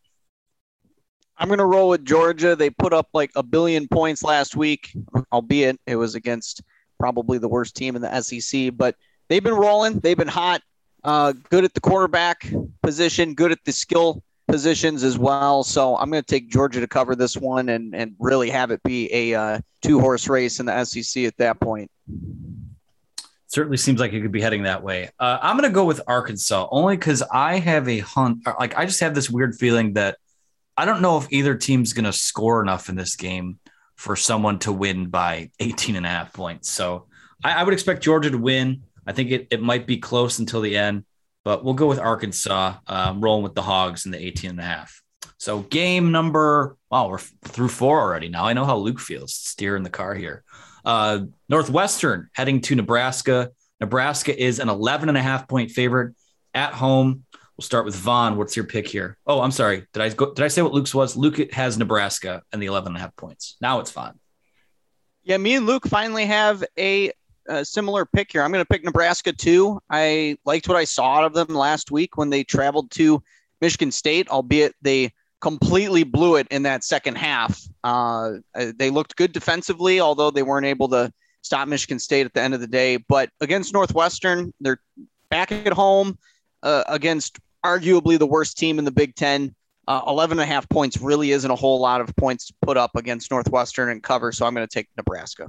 I'm 1.37 1.47
going 1.47 1.59
to 1.59 1.65
roll 1.65 1.89
with 1.89 2.05
Georgia. 2.05 2.55
They 2.55 2.69
put 2.69 2.93
up 2.93 3.09
like 3.13 3.31
a 3.35 3.43
billion 3.43 3.87
points 3.89 4.23
last 4.23 4.55
week, 4.55 4.95
albeit 5.33 5.79
it 5.85 5.97
was 5.97 6.15
against 6.15 6.61
probably 6.99 7.37
the 7.37 7.47
worst 7.47 7.75
team 7.75 7.95
in 7.95 8.01
the 8.01 8.21
SEC, 8.21 8.71
but 8.75 8.95
they've 9.29 9.43
been 9.43 9.53
rolling. 9.53 9.99
They've 9.99 10.17
been 10.17 10.27
hot, 10.27 10.61
uh, 11.03 11.33
good 11.49 11.63
at 11.63 11.73
the 11.73 11.81
quarterback 11.81 12.51
position, 12.81 13.33
good 13.33 13.51
at 13.51 13.59
the 13.65 13.71
skill 13.71 14.23
positions 14.47 15.03
as 15.03 15.17
well. 15.17 15.63
So 15.63 15.97
I'm 15.97 16.09
going 16.09 16.23
to 16.23 16.27
take 16.27 16.49
Georgia 16.49 16.79
to 16.79 16.87
cover 16.87 17.15
this 17.15 17.35
one 17.35 17.69
and, 17.69 17.95
and 17.95 18.15
really 18.19 18.49
have 18.49 18.71
it 18.71 18.81
be 18.83 19.11
a 19.13 19.33
uh, 19.33 19.59
two 19.81 19.99
horse 19.99 20.27
race 20.27 20.59
in 20.59 20.65
the 20.65 20.85
SEC 20.85 21.23
at 21.23 21.37
that 21.37 21.59
point. 21.59 21.89
Certainly 23.47 23.77
seems 23.77 23.99
like 23.99 24.11
it 24.13 24.21
could 24.21 24.31
be 24.31 24.41
heading 24.41 24.63
that 24.63 24.83
way. 24.83 25.09
Uh, 25.19 25.39
I'm 25.41 25.57
going 25.57 25.69
to 25.69 25.73
go 25.73 25.85
with 25.85 26.01
Arkansas 26.07 26.67
only 26.71 26.97
because 26.97 27.21
I 27.31 27.59
have 27.59 27.87
a 27.87 27.99
hunt. 27.99 28.45
Like 28.59 28.77
I 28.77 28.85
just 28.85 28.99
have 28.99 29.15
this 29.15 29.29
weird 29.29 29.55
feeling 29.55 29.93
that 29.93 30.17
I 30.77 30.85
don't 30.85 31.01
know 31.01 31.17
if 31.17 31.27
either 31.31 31.55
team's 31.55 31.93
going 31.93 32.05
to 32.05 32.13
score 32.13 32.61
enough 32.61 32.89
in 32.89 32.95
this 32.95 33.15
game 33.15 33.59
for 33.95 34.15
someone 34.15 34.59
to 34.59 34.71
win 34.71 35.07
by 35.07 35.49
18 35.59 35.95
and 35.95 36.05
a 36.05 36.09
half 36.09 36.33
points. 36.33 36.69
So 36.69 37.05
I, 37.43 37.53
I 37.53 37.63
would 37.63 37.73
expect 37.73 38.03
Georgia 38.03 38.29
to 38.29 38.37
win. 38.37 38.83
I 39.07 39.13
think 39.13 39.31
it, 39.31 39.47
it 39.51 39.61
might 39.61 39.87
be 39.87 39.97
close 39.97 40.39
until 40.39 40.61
the 40.61 40.77
end, 40.77 41.05
but 41.43 41.63
we'll 41.63 41.73
go 41.73 41.87
with 41.87 41.99
Arkansas, 41.99 42.75
um, 42.87 43.21
rolling 43.21 43.43
with 43.43 43.55
the 43.55 43.61
Hogs 43.61 44.05
in 44.05 44.11
the 44.11 44.23
18 44.23 44.51
and 44.51 44.59
a 44.59 44.63
half. 44.63 45.01
So 45.37 45.59
game 45.59 46.11
number, 46.11 46.77
wow, 46.89 47.09
we're 47.09 47.19
through 47.19 47.67
four 47.67 47.99
already. 47.99 48.29
Now 48.29 48.45
I 48.45 48.53
know 48.53 48.65
how 48.65 48.77
Luke 48.77 48.99
feels 48.99 49.33
steering 49.33 49.83
the 49.83 49.89
car 49.89 50.15
here. 50.15 50.43
Uh, 50.83 51.25
Northwestern 51.49 52.29
heading 52.33 52.61
to 52.61 52.75
Nebraska. 52.75 53.51
Nebraska 53.79 54.37
is 54.37 54.59
an 54.59 54.69
11 54.69 55.09
and 55.09 55.17
a 55.17 55.21
half 55.21 55.47
point 55.47 55.71
favorite 55.71 56.15
at 56.53 56.73
home. 56.73 57.25
We'll 57.57 57.63
start 57.63 57.85
with 57.85 57.95
Vaughn. 57.95 58.35
What's 58.35 58.55
your 58.57 58.65
pick 58.65 58.87
here? 58.87 59.17
Oh, 59.25 59.39
I'm 59.41 59.51
sorry. 59.51 59.87
Did 59.93 60.01
I 60.01 60.09
go? 60.09 60.33
Did 60.33 60.43
I 60.43 60.49
say 60.49 60.61
what 60.61 60.73
Luke's 60.73 60.93
was? 60.93 61.15
Luke 61.15 61.51
has 61.53 61.77
Nebraska 61.77 62.43
and 62.51 62.61
the 62.61 62.65
11 62.65 62.89
and 62.89 62.97
a 62.97 62.99
half 62.99 63.15
points. 63.15 63.55
Now 63.61 63.79
it's 63.79 63.91
Vaughn. 63.91 64.19
Yeah, 65.23 65.37
me 65.37 65.55
and 65.55 65.65
Luke 65.65 65.87
finally 65.87 66.25
have 66.25 66.63
a, 66.77 67.11
a 67.47 67.63
similar 67.63 68.05
pick 68.05 68.31
here. 68.31 68.43
I'm 68.43 68.51
going 68.51 68.63
to 68.63 68.67
pick 68.67 68.83
Nebraska 68.83 69.31
too. 69.31 69.79
I 69.89 70.37
liked 70.45 70.67
what 70.67 70.77
I 70.77 70.83
saw 70.83 71.15
out 71.15 71.23
of 71.23 71.33
them 71.33 71.55
last 71.55 71.91
week 71.91 72.17
when 72.17 72.29
they 72.29 72.43
traveled 72.43 72.91
to 72.91 73.23
Michigan 73.61 73.91
State, 73.91 74.27
albeit 74.29 74.75
they 74.81 75.13
completely 75.41 76.03
blew 76.03 76.35
it 76.35 76.47
in 76.51 76.63
that 76.63 76.83
second 76.83 77.17
half. 77.17 77.59
Uh, 77.83 78.33
they 78.53 78.89
looked 78.89 79.15
good 79.15 79.31
defensively, 79.31 79.99
although 79.99 80.29
they 80.29 80.43
weren't 80.43 80.65
able 80.65 80.89
to 80.89 81.11
stop 81.41 81.67
Michigan 81.67 81.99
State 81.99 82.25
at 82.25 82.33
the 82.33 82.41
end 82.41 82.53
of 82.53 82.59
the 82.59 82.67
day. 82.67 82.97
But 82.97 83.29
against 83.39 83.73
Northwestern, 83.73 84.53
they're 84.59 84.81
back 85.29 85.51
at 85.51 85.73
home 85.73 86.17
uh, 86.63 86.83
against 86.87 87.39
arguably 87.65 88.19
the 88.19 88.27
worst 88.27 88.57
team 88.57 88.79
in 88.79 88.85
the 88.85 88.91
Big 88.91 89.15
Ten. 89.15 89.55
Uh, 89.87 90.01
11 90.07 90.39
and 90.39 90.49
a 90.49 90.51
half 90.51 90.67
points 90.69 90.99
really 90.99 91.31
isn't 91.31 91.49
a 91.49 91.55
whole 91.55 91.79
lot 91.79 92.01
of 92.01 92.15
points 92.15 92.47
to 92.47 92.53
put 92.61 92.75
up 92.75 92.95
against 92.95 93.29
Northwestern 93.29 93.89
and 93.89 94.01
cover. 94.01 94.31
So 94.31 94.45
I'm 94.45 94.55
going 94.55 94.67
to 94.67 94.73
take 94.73 94.87
Nebraska. 94.97 95.47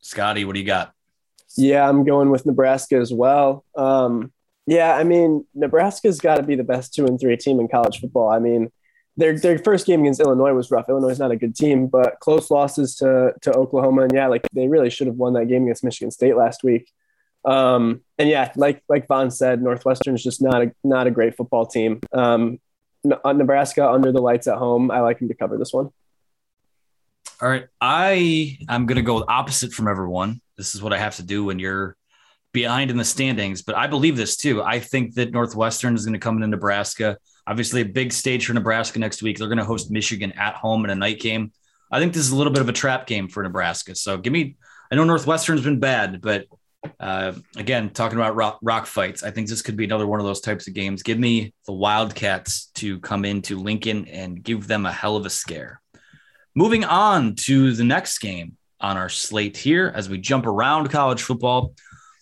Scotty, 0.00 0.44
what 0.44 0.54
do 0.54 0.60
you 0.60 0.66
got? 0.66 0.92
Yeah, 1.56 1.88
I'm 1.88 2.04
going 2.04 2.30
with 2.30 2.46
Nebraska 2.46 2.96
as 2.96 3.12
well. 3.12 3.64
Um, 3.76 4.32
yeah, 4.66 4.94
I 4.94 5.04
mean, 5.04 5.46
Nebraska's 5.54 6.20
got 6.20 6.36
to 6.36 6.42
be 6.42 6.56
the 6.56 6.64
best 6.64 6.94
two 6.94 7.06
and 7.06 7.18
three 7.18 7.36
team 7.36 7.58
in 7.58 7.68
college 7.68 8.00
football. 8.00 8.28
I 8.28 8.38
mean, 8.38 8.70
their 9.16 9.38
their 9.38 9.58
first 9.58 9.86
game 9.86 10.00
against 10.00 10.20
Illinois 10.20 10.52
was 10.52 10.70
rough. 10.70 10.88
Illinois 10.88 11.08
is 11.08 11.18
not 11.18 11.30
a 11.30 11.36
good 11.36 11.56
team, 11.56 11.86
but 11.86 12.20
close 12.20 12.50
losses 12.50 12.94
to 12.96 13.32
to 13.42 13.52
Oklahoma, 13.52 14.02
and 14.02 14.12
yeah, 14.12 14.28
like 14.28 14.46
they 14.52 14.68
really 14.68 14.90
should 14.90 15.06
have 15.06 15.16
won 15.16 15.32
that 15.32 15.46
game 15.46 15.64
against 15.64 15.82
Michigan 15.82 16.10
State 16.10 16.36
last 16.36 16.62
week. 16.62 16.92
Um, 17.44 18.02
and 18.18 18.28
yeah, 18.28 18.52
like 18.56 18.82
like 18.88 19.06
Vaughn 19.06 19.30
said, 19.30 19.62
Northwestern 19.62 20.14
is 20.14 20.22
just 20.22 20.42
not 20.42 20.62
a 20.62 20.72
not 20.84 21.06
a 21.06 21.10
great 21.10 21.36
football 21.36 21.66
team. 21.66 22.00
Um, 22.12 22.60
uh, 23.24 23.32
Nebraska 23.32 23.88
under 23.88 24.12
the 24.12 24.20
lights 24.20 24.46
at 24.46 24.58
home. 24.58 24.90
I 24.90 25.00
like 25.00 25.18
them 25.18 25.28
to 25.28 25.34
cover 25.34 25.56
this 25.56 25.72
one. 25.72 25.90
All 27.40 27.48
right, 27.48 27.66
I 27.80 28.58
I'm 28.68 28.86
gonna 28.86 29.02
go 29.02 29.24
opposite 29.26 29.72
from 29.72 29.88
everyone. 29.88 30.40
This 30.56 30.74
is 30.74 30.82
what 30.82 30.92
I 30.92 30.98
have 30.98 31.16
to 31.16 31.22
do 31.22 31.44
when 31.44 31.58
you're 31.58 31.96
behind 32.52 32.90
in 32.90 32.96
the 32.96 33.04
standings, 33.04 33.62
but 33.62 33.76
I 33.76 33.86
believe 33.86 34.16
this 34.16 34.36
too. 34.36 34.62
I 34.62 34.80
think 34.80 35.14
that 35.14 35.30
Northwestern 35.30 35.94
is 35.94 36.04
going 36.04 36.14
to 36.14 36.18
come 36.18 36.36
into 36.36 36.48
Nebraska 36.48 37.18
Obviously, 37.48 37.80
a 37.80 37.86
big 37.86 38.12
stage 38.12 38.44
for 38.44 38.52
Nebraska 38.52 38.98
next 38.98 39.22
week. 39.22 39.38
They're 39.38 39.48
going 39.48 39.56
to 39.56 39.64
host 39.64 39.90
Michigan 39.90 40.32
at 40.32 40.54
home 40.54 40.84
in 40.84 40.90
a 40.90 40.94
night 40.94 41.18
game. 41.18 41.50
I 41.90 41.98
think 41.98 42.12
this 42.12 42.22
is 42.22 42.30
a 42.30 42.36
little 42.36 42.52
bit 42.52 42.60
of 42.60 42.68
a 42.68 42.74
trap 42.74 43.06
game 43.06 43.26
for 43.26 43.42
Nebraska. 43.42 43.94
So 43.94 44.18
give 44.18 44.34
me, 44.34 44.56
I 44.92 44.96
know 44.96 45.04
Northwestern's 45.04 45.62
been 45.62 45.80
bad, 45.80 46.20
but 46.20 46.44
uh, 47.00 47.32
again, 47.56 47.90
talking 47.90 48.18
about 48.18 48.36
rock, 48.36 48.58
rock, 48.62 48.86
fights, 48.86 49.22
I 49.22 49.30
think 49.30 49.48
this 49.48 49.62
could 49.62 49.76
be 49.76 49.84
another 49.84 50.06
one 50.06 50.20
of 50.20 50.26
those 50.26 50.40
types 50.40 50.68
of 50.68 50.74
games. 50.74 51.02
Give 51.02 51.18
me 51.18 51.52
the 51.66 51.72
Wildcats 51.72 52.66
to 52.76 53.00
come 53.00 53.24
into 53.24 53.58
Lincoln 53.58 54.06
and 54.06 54.42
give 54.42 54.66
them 54.66 54.86
a 54.86 54.92
hell 54.92 55.16
of 55.16 55.26
a 55.26 55.30
scare. 55.30 55.80
Moving 56.54 56.84
on 56.84 57.34
to 57.36 57.72
the 57.72 57.84
next 57.84 58.18
game 58.18 58.56
on 58.80 58.96
our 58.96 59.08
slate 59.08 59.56
here 59.56 59.92
as 59.94 60.08
we 60.08 60.18
jump 60.18 60.46
around 60.46 60.88
college 60.88 61.22
football. 61.22 61.74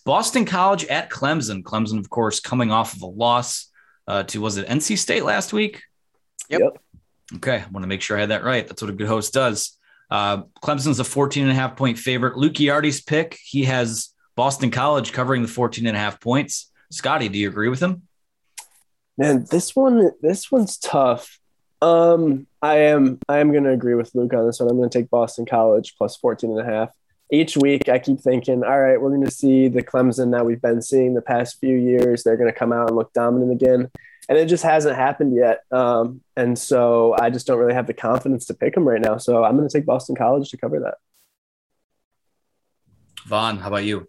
Boston 0.04 0.44
College 0.44 0.84
at 0.86 1.10
Clemson. 1.10 1.62
Clemson, 1.62 1.98
of 1.98 2.08
course, 2.08 2.40
coming 2.40 2.70
off 2.70 2.94
of 2.94 3.02
a 3.02 3.06
loss 3.06 3.70
uh, 4.06 4.22
to 4.24 4.40
was 4.40 4.56
it 4.56 4.68
NC 4.68 4.98
State 4.98 5.24
last 5.24 5.52
week? 5.52 5.82
Yep. 6.48 6.60
yep. 6.60 6.78
Okay, 7.36 7.56
I 7.56 7.66
want 7.72 7.82
to 7.82 7.88
make 7.88 8.02
sure 8.02 8.16
I 8.16 8.20
had 8.20 8.30
that 8.30 8.44
right. 8.44 8.66
That's 8.66 8.80
what 8.80 8.90
a 8.90 8.94
good 8.94 9.08
host 9.08 9.34
does. 9.34 9.76
Uh, 10.08 10.42
Clemson's 10.62 11.00
a 11.00 11.04
14 11.04 11.42
and 11.42 11.50
a 11.50 11.54
half 11.54 11.76
point 11.76 11.98
favorite. 11.98 12.36
Luke 12.36 12.54
Giardi's 12.54 13.02
pick, 13.02 13.36
he 13.42 13.64
has 13.64 14.10
Boston 14.36 14.70
College 14.70 15.12
covering 15.12 15.42
the 15.42 15.48
14 15.48 15.86
and 15.86 15.96
a 15.96 16.00
half 16.00 16.20
points. 16.20 16.70
Scotty, 16.90 17.28
do 17.28 17.38
you 17.38 17.48
agree 17.48 17.68
with 17.68 17.80
him? 17.80 18.02
Man, 19.18 19.46
this 19.50 19.74
one 19.74 20.10
this 20.20 20.52
one's 20.52 20.76
tough. 20.76 21.38
Um, 21.82 22.46
I 22.62 22.78
am 22.78 23.18
I 23.28 23.38
am 23.38 23.52
gonna 23.52 23.72
agree 23.72 23.94
with 23.94 24.14
Luke 24.14 24.34
on 24.34 24.46
this 24.46 24.60
one. 24.60 24.70
I'm 24.70 24.76
gonna 24.76 24.90
take 24.90 25.10
Boston 25.10 25.46
College 25.46 25.94
plus 25.96 26.16
14 26.16 26.50
and 26.50 26.60
a 26.60 26.64
half. 26.64 26.90
Each 27.32 27.56
week 27.56 27.88
I 27.88 27.98
keep 27.98 28.20
thinking, 28.20 28.62
all 28.62 28.80
right, 28.80 29.00
we're 29.00 29.10
gonna 29.10 29.30
see 29.30 29.68
the 29.68 29.82
Clemson 29.82 30.32
that 30.32 30.44
we've 30.44 30.60
been 30.60 30.82
seeing 30.82 31.14
the 31.14 31.22
past 31.22 31.58
few 31.58 31.76
years. 31.76 32.22
They're 32.22 32.36
gonna 32.36 32.52
come 32.52 32.72
out 32.72 32.88
and 32.88 32.96
look 32.96 33.12
dominant 33.14 33.52
again 33.52 33.90
and 34.28 34.38
it 34.38 34.46
just 34.46 34.64
hasn't 34.64 34.96
happened 34.96 35.34
yet. 35.34 35.62
Um, 35.70 36.20
and 36.36 36.58
so 36.58 37.14
I 37.18 37.30
just 37.30 37.46
don't 37.46 37.58
really 37.58 37.74
have 37.74 37.86
the 37.86 37.94
confidence 37.94 38.46
to 38.46 38.54
pick 38.54 38.74
them 38.74 38.86
right 38.86 39.00
now. 39.00 39.18
So 39.18 39.44
I'm 39.44 39.56
going 39.56 39.68
to 39.68 39.72
take 39.72 39.86
Boston 39.86 40.16
College 40.16 40.50
to 40.50 40.56
cover 40.56 40.80
that. 40.80 40.94
Vaughn, 43.26 43.58
how 43.58 43.68
about 43.68 43.84
you? 43.84 44.08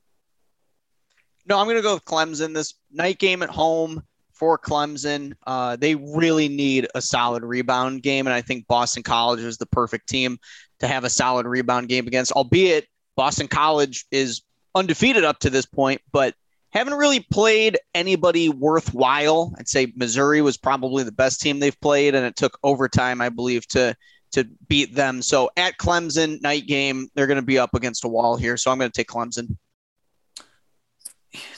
No, 1.48 1.58
I'm 1.58 1.66
going 1.66 1.78
to 1.78 1.82
go 1.82 1.94
with 1.94 2.06
Clemson. 2.06 2.54
This 2.54 2.74
night 2.92 3.20
game 3.20 3.42
at 3.42 3.50
home 3.50 4.04
for 4.34 4.60
Clemson, 4.60 5.34
uh, 5.48 5.78
they 5.78 5.96
really 5.96 6.50
need 6.50 6.88
a 6.94 7.02
solid 7.02 7.44
rebound 7.44 8.04
game, 8.04 8.28
and 8.28 8.34
I 8.34 8.42
think 8.42 8.68
Boston 8.68 9.02
College 9.02 9.40
is 9.40 9.58
the 9.58 9.66
perfect 9.66 10.10
team 10.10 10.38
to 10.80 10.88
have 10.88 11.06
a 11.06 11.10
solid 11.10 11.46
rebound 11.46 11.88
game 11.88 12.06
against. 12.06 12.34
Albeit 12.34 12.88
Boston 13.16 13.48
College 13.48 14.06
is 14.12 14.42
undefeated 14.76 15.24
up 15.24 15.40
to 15.40 15.50
this 15.50 15.66
point, 15.66 16.02
but 16.12 16.36
haven't 16.72 16.96
really 16.96 17.22
played 17.32 17.80
anybody 17.96 18.50
worthwhile. 18.50 19.56
I'd 19.58 19.70
say 19.70 19.94
Missouri 19.96 20.42
was 20.42 20.58
probably 20.58 21.04
the 21.04 21.12
best 21.14 21.40
team 21.40 21.60
they've 21.60 21.80
played, 21.80 22.14
and 22.14 22.26
it 22.26 22.36
took 22.36 22.60
overtime, 22.62 23.22
I 23.22 23.30
believe, 23.30 23.68
to 23.70 23.96
to 24.34 24.44
beat 24.68 24.94
them. 24.94 25.22
So 25.22 25.50
at 25.56 25.78
Clemson 25.78 26.42
night 26.42 26.68
game, 26.68 27.08
they're 27.16 27.28
going 27.28 27.40
to 27.40 27.42
be 27.42 27.58
up 27.58 27.74
against 27.74 28.04
a 28.04 28.10
wall 28.10 28.36
here. 28.36 28.58
So 28.58 28.70
I'm 28.70 28.78
going 28.78 28.92
to 28.92 28.96
take 28.96 29.08
Clemson. 29.08 29.56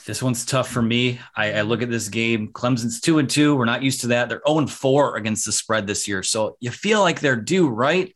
This 0.06 0.22
one's 0.22 0.44
tough 0.44 0.68
for 0.68 0.82
me. 0.82 1.20
I, 1.36 1.54
I 1.54 1.60
look 1.62 1.82
at 1.82 1.90
this 1.90 2.08
game. 2.08 2.52
Clemson's 2.52 3.00
two 3.00 3.18
and 3.18 3.28
two. 3.28 3.56
We're 3.56 3.64
not 3.64 3.82
used 3.82 4.02
to 4.02 4.08
that. 4.08 4.28
They're 4.28 4.42
0 4.46 4.58
and 4.58 4.70
4 4.70 5.16
against 5.16 5.46
the 5.46 5.52
spread 5.52 5.86
this 5.86 6.06
year. 6.08 6.22
So 6.22 6.56
you 6.60 6.70
feel 6.70 7.00
like 7.00 7.20
they're 7.20 7.36
due, 7.36 7.68
right? 7.68 8.12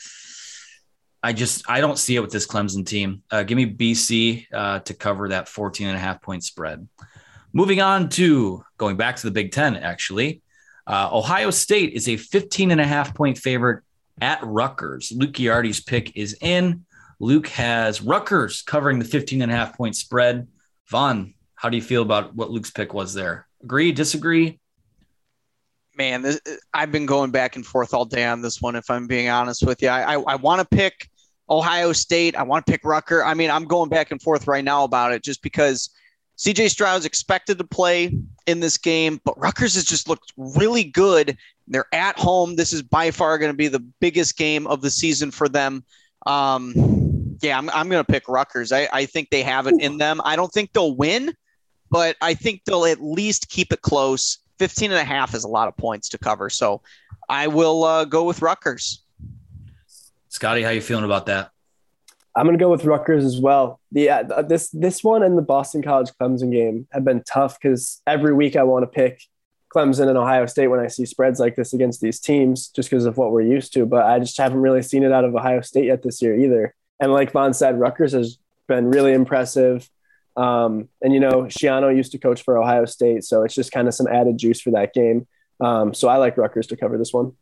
I 1.23 1.33
just 1.33 1.69
I 1.71 1.81
don't 1.81 1.99
see 1.99 2.17
it 2.17 2.21
with 2.21 2.33
this 2.33 2.47
Clemson 2.47 2.87
team. 2.87 3.23
Uh, 3.31 3.43
give 3.45 3.57
me 3.57 3.67
BC 3.67 4.47
uh, 4.53 4.81
to 4.81 4.95
cover 4.95 5.31
that 5.31 5.49
14 5.49 5.87
and 5.87 5.97
a 5.97 6.01
half 6.01 6.21
point 6.21 6.45
spread. 6.45 6.87
Moving 7.53 7.81
on 7.81 8.09
to 8.11 8.63
going 8.77 8.97
back 8.97 9.17
to 9.17 9.23
the 9.23 9.31
Big 9.31 9.53
Ten, 9.53 9.77
actually, 9.77 10.43
uh, 10.87 11.09
Ohio 11.13 11.51
State 11.51 11.95
is 11.95 12.09
a 12.09 12.17
15 12.17 12.73
and 12.73 12.81
a 12.81 12.87
half 12.87 13.15
point 13.15 13.39
favorite 13.39 13.83
at 14.21 14.41
Rutgers. 14.43 15.13
Luke 15.15 15.33
Giardi's 15.33 15.81
pick 15.81 16.17
is 16.17 16.37
in. 16.41 16.85
Luke 17.21 17.49
has 17.49 18.03
Rutgers 18.03 18.63
covering 18.63 18.99
the 18.99 19.05
15 19.05 19.43
and 19.43 19.51
a 19.51 19.55
half 19.55 19.77
point 19.77 19.97
spread. 19.97 20.49
Vaughn, 20.91 21.35
how 21.55 21.69
do 21.69 21.77
you 21.77 21.83
feel 21.83 22.03
about 22.03 22.35
what 22.35 22.51
Luke's 22.51 22.71
pick 22.71 22.95
was 22.95 23.15
there? 23.15 23.47
Agree, 23.63 23.93
disagree? 23.93 24.61
Man, 25.97 26.23
this, 26.23 26.41
I've 26.73 26.91
been 26.91 27.07
going 27.07 27.31
back 27.31 27.57
and 27.57 27.65
forth 27.65 27.95
all 27.95 28.05
day 28.05 28.25
on 28.25 28.43
this 28.43 28.61
one. 28.61 28.75
If 28.75 28.91
I'm 28.91 29.07
being 29.07 29.29
honest 29.29 29.63
with 29.65 29.81
you, 29.81 29.89
I, 29.89 30.15
I, 30.15 30.21
I 30.21 30.35
want 30.37 30.61
to 30.61 30.77
pick 30.77 31.09
Ohio 31.49 31.93
State. 31.93 32.37
I 32.37 32.43
want 32.43 32.67
to 32.67 32.73
pick 32.73 32.85
Rutgers. 32.85 33.23
I 33.25 33.35
mean, 33.35 33.51
I'm 33.51 33.65
going 33.65 33.91
back 33.91 34.11
and 34.11 34.21
forth 34.21 34.49
right 34.49 34.65
now 34.65 34.85
about 34.85 35.13
it 35.13 35.23
just 35.23 35.43
because 35.43 35.91
CJ 36.37 36.71
Stroud's 36.71 37.07
expected 37.07 37.59
to 37.59 37.65
play 37.65 38.17
in 38.47 38.61
this 38.61 38.77
game, 38.77 39.21
but 39.25 39.39
Rutgers 39.39 39.75
has 39.75 39.85
just 39.85 40.09
looked 40.09 40.33
really 40.37 40.85
good. 40.85 41.37
They're 41.69 41.87
at 41.93 42.19
home. 42.19 42.57
This 42.57 42.73
is 42.73 42.83
by 42.83 43.11
far 43.11 43.39
going 43.39 43.53
to 43.53 43.57
be 43.57 43.69
the 43.69 43.85
biggest 44.01 44.37
game 44.37 44.67
of 44.67 44.81
the 44.81 44.91
season 44.91 45.31
for 45.31 45.49
them. 45.49 45.85
Um, 46.27 47.37
yeah, 47.41 47.57
I'm, 47.57 47.71
I'm 47.71 47.89
going 47.89 48.05
to 48.05 48.13
pick 48.13 48.29
Rutgers. 48.29 48.73
I, 48.73 48.89
I 48.93 49.07
think 49.07 49.31
they 49.31 49.43
have 49.43 49.67
it 49.67 49.75
in 49.81 49.99
them. 49.99 50.21
I 50.25 50.37
don't 50.37 50.53
think 50.53 50.73
they'll 50.73 50.97
win, 50.97 51.35
but 51.95 52.17
I 52.21 52.35
think 52.35 52.65
they'll 52.65 52.87
at 52.87 53.01
least 53.01 53.49
keep 53.49 53.73
it 53.73 53.81
close. 53.81 54.39
15 54.59 54.91
and 54.91 55.01
a 55.01 55.05
half 55.05 55.33
is 55.33 55.45
a 55.45 55.49
lot 55.49 55.69
of 55.69 55.77
points 55.77 56.09
to 56.09 56.19
cover. 56.19 56.51
So 56.51 56.83
I 57.29 57.47
will 57.47 57.85
uh, 57.85 58.05
go 58.05 58.25
with 58.25 58.43
Rutgers. 58.43 59.05
Scotty, 60.27 60.63
how 60.63 60.71
you 60.71 60.81
feeling 60.81 61.05
about 61.05 61.27
that? 61.27 61.53
I'm 62.35 62.47
going 62.47 62.59
to 62.59 62.63
go 62.63 62.69
with 62.69 62.85
Rutgers 62.85 63.25
as 63.25 63.39
well. 63.39 63.79
The 63.93 64.11
uh, 64.11 64.43
this 64.43 64.71
this 64.71 65.05
one 65.05 65.23
and 65.23 65.39
the 65.39 65.43
Boston 65.43 65.83
College 65.83 66.11
Clemson 66.21 66.51
game 66.51 66.89
have 66.91 67.05
been 67.05 67.23
tough 67.23 67.61
because 67.63 68.03
every 68.09 68.35
week 68.35 68.57
I 68.57 68.65
want 68.65 68.83
to 68.83 68.89
pick 68.89 69.23
Clemson 69.73 70.09
and 70.09 70.19
Ohio 70.19 70.47
State 70.47 70.67
when 70.67 70.81
I 70.81 70.89
see 70.89 71.07
spreads 71.07 71.39
like 71.39 71.55
this 71.55 71.75
against 71.75 72.01
these 72.01 72.19
teams, 72.19 72.71
just 72.71 72.91
because 72.91 73.07
of 73.07 73.19
what 73.19 73.31
we're 73.31 73.43
used 73.43 73.73
to. 73.75 73.87
But 73.87 74.07
I 74.07 74.19
just 74.19 74.37
haven't 74.37 74.59
really 74.59 74.83
seen 74.83 75.05
it 75.05 75.13
out 75.13 75.25
of 75.25 75.33
Ohio 75.37 75.61
State 75.61 75.85
yet 75.85 76.03
this 76.03 76.21
year 76.21 76.35
either. 76.35 76.75
And 76.99 77.13
like 77.13 77.31
Vaughn 77.31 77.55
said, 77.55 77.79
Rutgers 77.79 78.15
has 78.15 78.37
been 78.67 78.91
really 78.91 79.13
impressive. 79.13 79.89
Um, 80.37 80.89
and 81.01 81.13
you 81.15 81.21
know, 81.21 81.45
Schiano 81.45 81.95
used 81.95 82.13
to 82.13 82.19
coach 82.19 82.43
for 82.43 82.59
Ohio 82.59 82.85
State, 82.87 83.25
so 83.25 83.43
it's 83.43 83.55
just 83.55 83.73
kind 83.73 83.87
of 83.89 83.95
some 83.95 84.07
added 84.09 84.39
juice 84.39 84.61
for 84.61 84.73
that 84.73 84.93
game. 84.93 85.27
Um, 85.61 85.95
so 85.95 86.09
I 86.09 86.17
like 86.17 86.37
Rutgers 86.37 86.67
to 86.69 86.77
cover 86.77 86.99
this 86.99 87.13
one. 87.13 87.33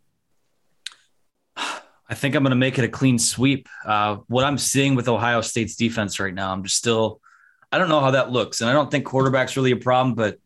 I 1.56 2.14
think 2.14 2.34
I'm 2.34 2.42
going 2.42 2.50
to 2.50 2.56
make 2.56 2.78
it 2.78 2.84
a 2.84 2.88
clean 2.88 3.18
sweep. 3.18 3.68
Uh, 3.86 4.16
what 4.26 4.44
I'm 4.44 4.58
seeing 4.58 4.94
with 4.94 5.08
Ohio 5.08 5.40
State's 5.40 5.76
defense 5.76 6.20
right 6.20 6.34
now, 6.34 6.52
I'm 6.52 6.62
just 6.62 6.76
still, 6.76 7.22
I 7.70 7.78
don't 7.78 7.88
know 7.88 8.00
how 8.00 8.10
that 8.10 8.30
looks. 8.30 8.60
And 8.60 8.68
I 8.68 8.74
don't 8.74 8.90
think 8.90 9.06
quarterback's 9.06 9.56
really 9.56 9.70
a 9.70 9.76
problem, 9.76 10.14
but 10.14 10.38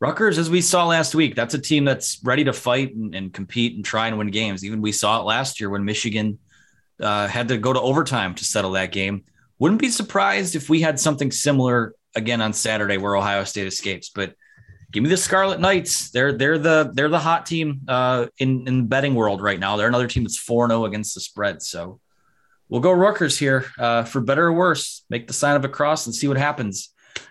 Rutgers, 0.00 0.38
as 0.38 0.50
we 0.50 0.60
saw 0.60 0.86
last 0.86 1.14
week, 1.14 1.36
that's 1.36 1.54
a 1.54 1.58
team 1.58 1.84
that's 1.84 2.18
ready 2.24 2.42
to 2.44 2.52
fight 2.52 2.96
and, 2.96 3.14
and 3.14 3.32
compete 3.32 3.76
and 3.76 3.84
try 3.84 4.08
and 4.08 4.18
win 4.18 4.32
games. 4.32 4.64
Even 4.64 4.82
we 4.82 4.90
saw 4.90 5.20
it 5.20 5.24
last 5.24 5.60
year 5.60 5.70
when 5.70 5.84
Michigan 5.84 6.38
uh, 7.00 7.28
had 7.28 7.46
to 7.48 7.58
go 7.58 7.72
to 7.72 7.80
overtime 7.80 8.34
to 8.34 8.44
settle 8.44 8.72
that 8.72 8.90
game. 8.90 9.24
Wouldn't 9.58 9.80
be 9.80 9.90
surprised 9.90 10.56
if 10.56 10.68
we 10.68 10.80
had 10.80 10.98
something 10.98 11.30
similar 11.30 11.94
again 12.14 12.40
on 12.40 12.52
Saturday 12.52 12.96
where 12.96 13.16
Ohio 13.16 13.44
State 13.44 13.66
escapes. 13.66 14.08
But 14.08 14.34
give 14.92 15.02
me 15.02 15.08
the 15.08 15.16
Scarlet 15.16 15.60
Knights. 15.60 16.10
They're 16.10 16.32
they're 16.32 16.58
the 16.58 16.90
they're 16.94 17.08
the 17.08 17.18
hot 17.18 17.46
team 17.46 17.82
uh, 17.88 18.26
in 18.38 18.66
in 18.66 18.78
the 18.78 18.84
betting 18.84 19.14
world 19.14 19.42
right 19.42 19.58
now. 19.58 19.76
They're 19.76 19.88
another 19.88 20.08
team 20.08 20.24
that's 20.24 20.38
four 20.38 20.68
zero 20.68 20.82
oh 20.82 20.84
against 20.86 21.14
the 21.14 21.20
spread. 21.20 21.62
So 21.62 22.00
we'll 22.68 22.80
go 22.80 22.92
Rutgers 22.92 23.38
here 23.38 23.66
uh, 23.78 24.04
for 24.04 24.20
better 24.20 24.46
or 24.46 24.52
worse. 24.52 25.04
Make 25.10 25.26
the 25.26 25.32
sign 25.32 25.56
of 25.56 25.64
a 25.64 25.68
cross 25.68 26.06
and 26.06 26.14
see 26.14 26.28
what 26.28 26.36
happens. 26.36 26.90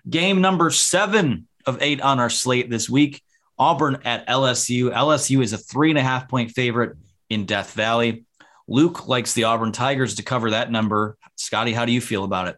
Game 0.10 0.42
number 0.42 0.70
seven 0.70 1.48
of 1.66 1.82
eight 1.82 2.02
on 2.02 2.20
our 2.20 2.30
slate 2.30 2.70
this 2.70 2.90
week. 2.90 3.22
Auburn 3.58 4.00
at 4.04 4.28
LSU. 4.28 4.92
LSU 4.92 5.42
is 5.44 5.54
a 5.54 5.58
three 5.58 5.90
and 5.90 5.98
a 5.98 6.04
half 6.04 6.28
point 6.28 6.52
favorite 6.52 6.98
in 7.30 7.46
Death 7.46 7.74
Valley. 7.74 8.26
Luke 8.68 9.08
likes 9.08 9.34
the 9.34 9.44
Auburn 9.46 9.72
Tigers 9.72 10.16
to 10.16 10.24
cover 10.24 10.52
that 10.52 10.72
number. 10.72 11.18
Scotty, 11.36 11.74
how 11.74 11.86
do 11.86 11.92
you 11.92 12.02
feel 12.02 12.24
about 12.24 12.48
it? 12.48 12.58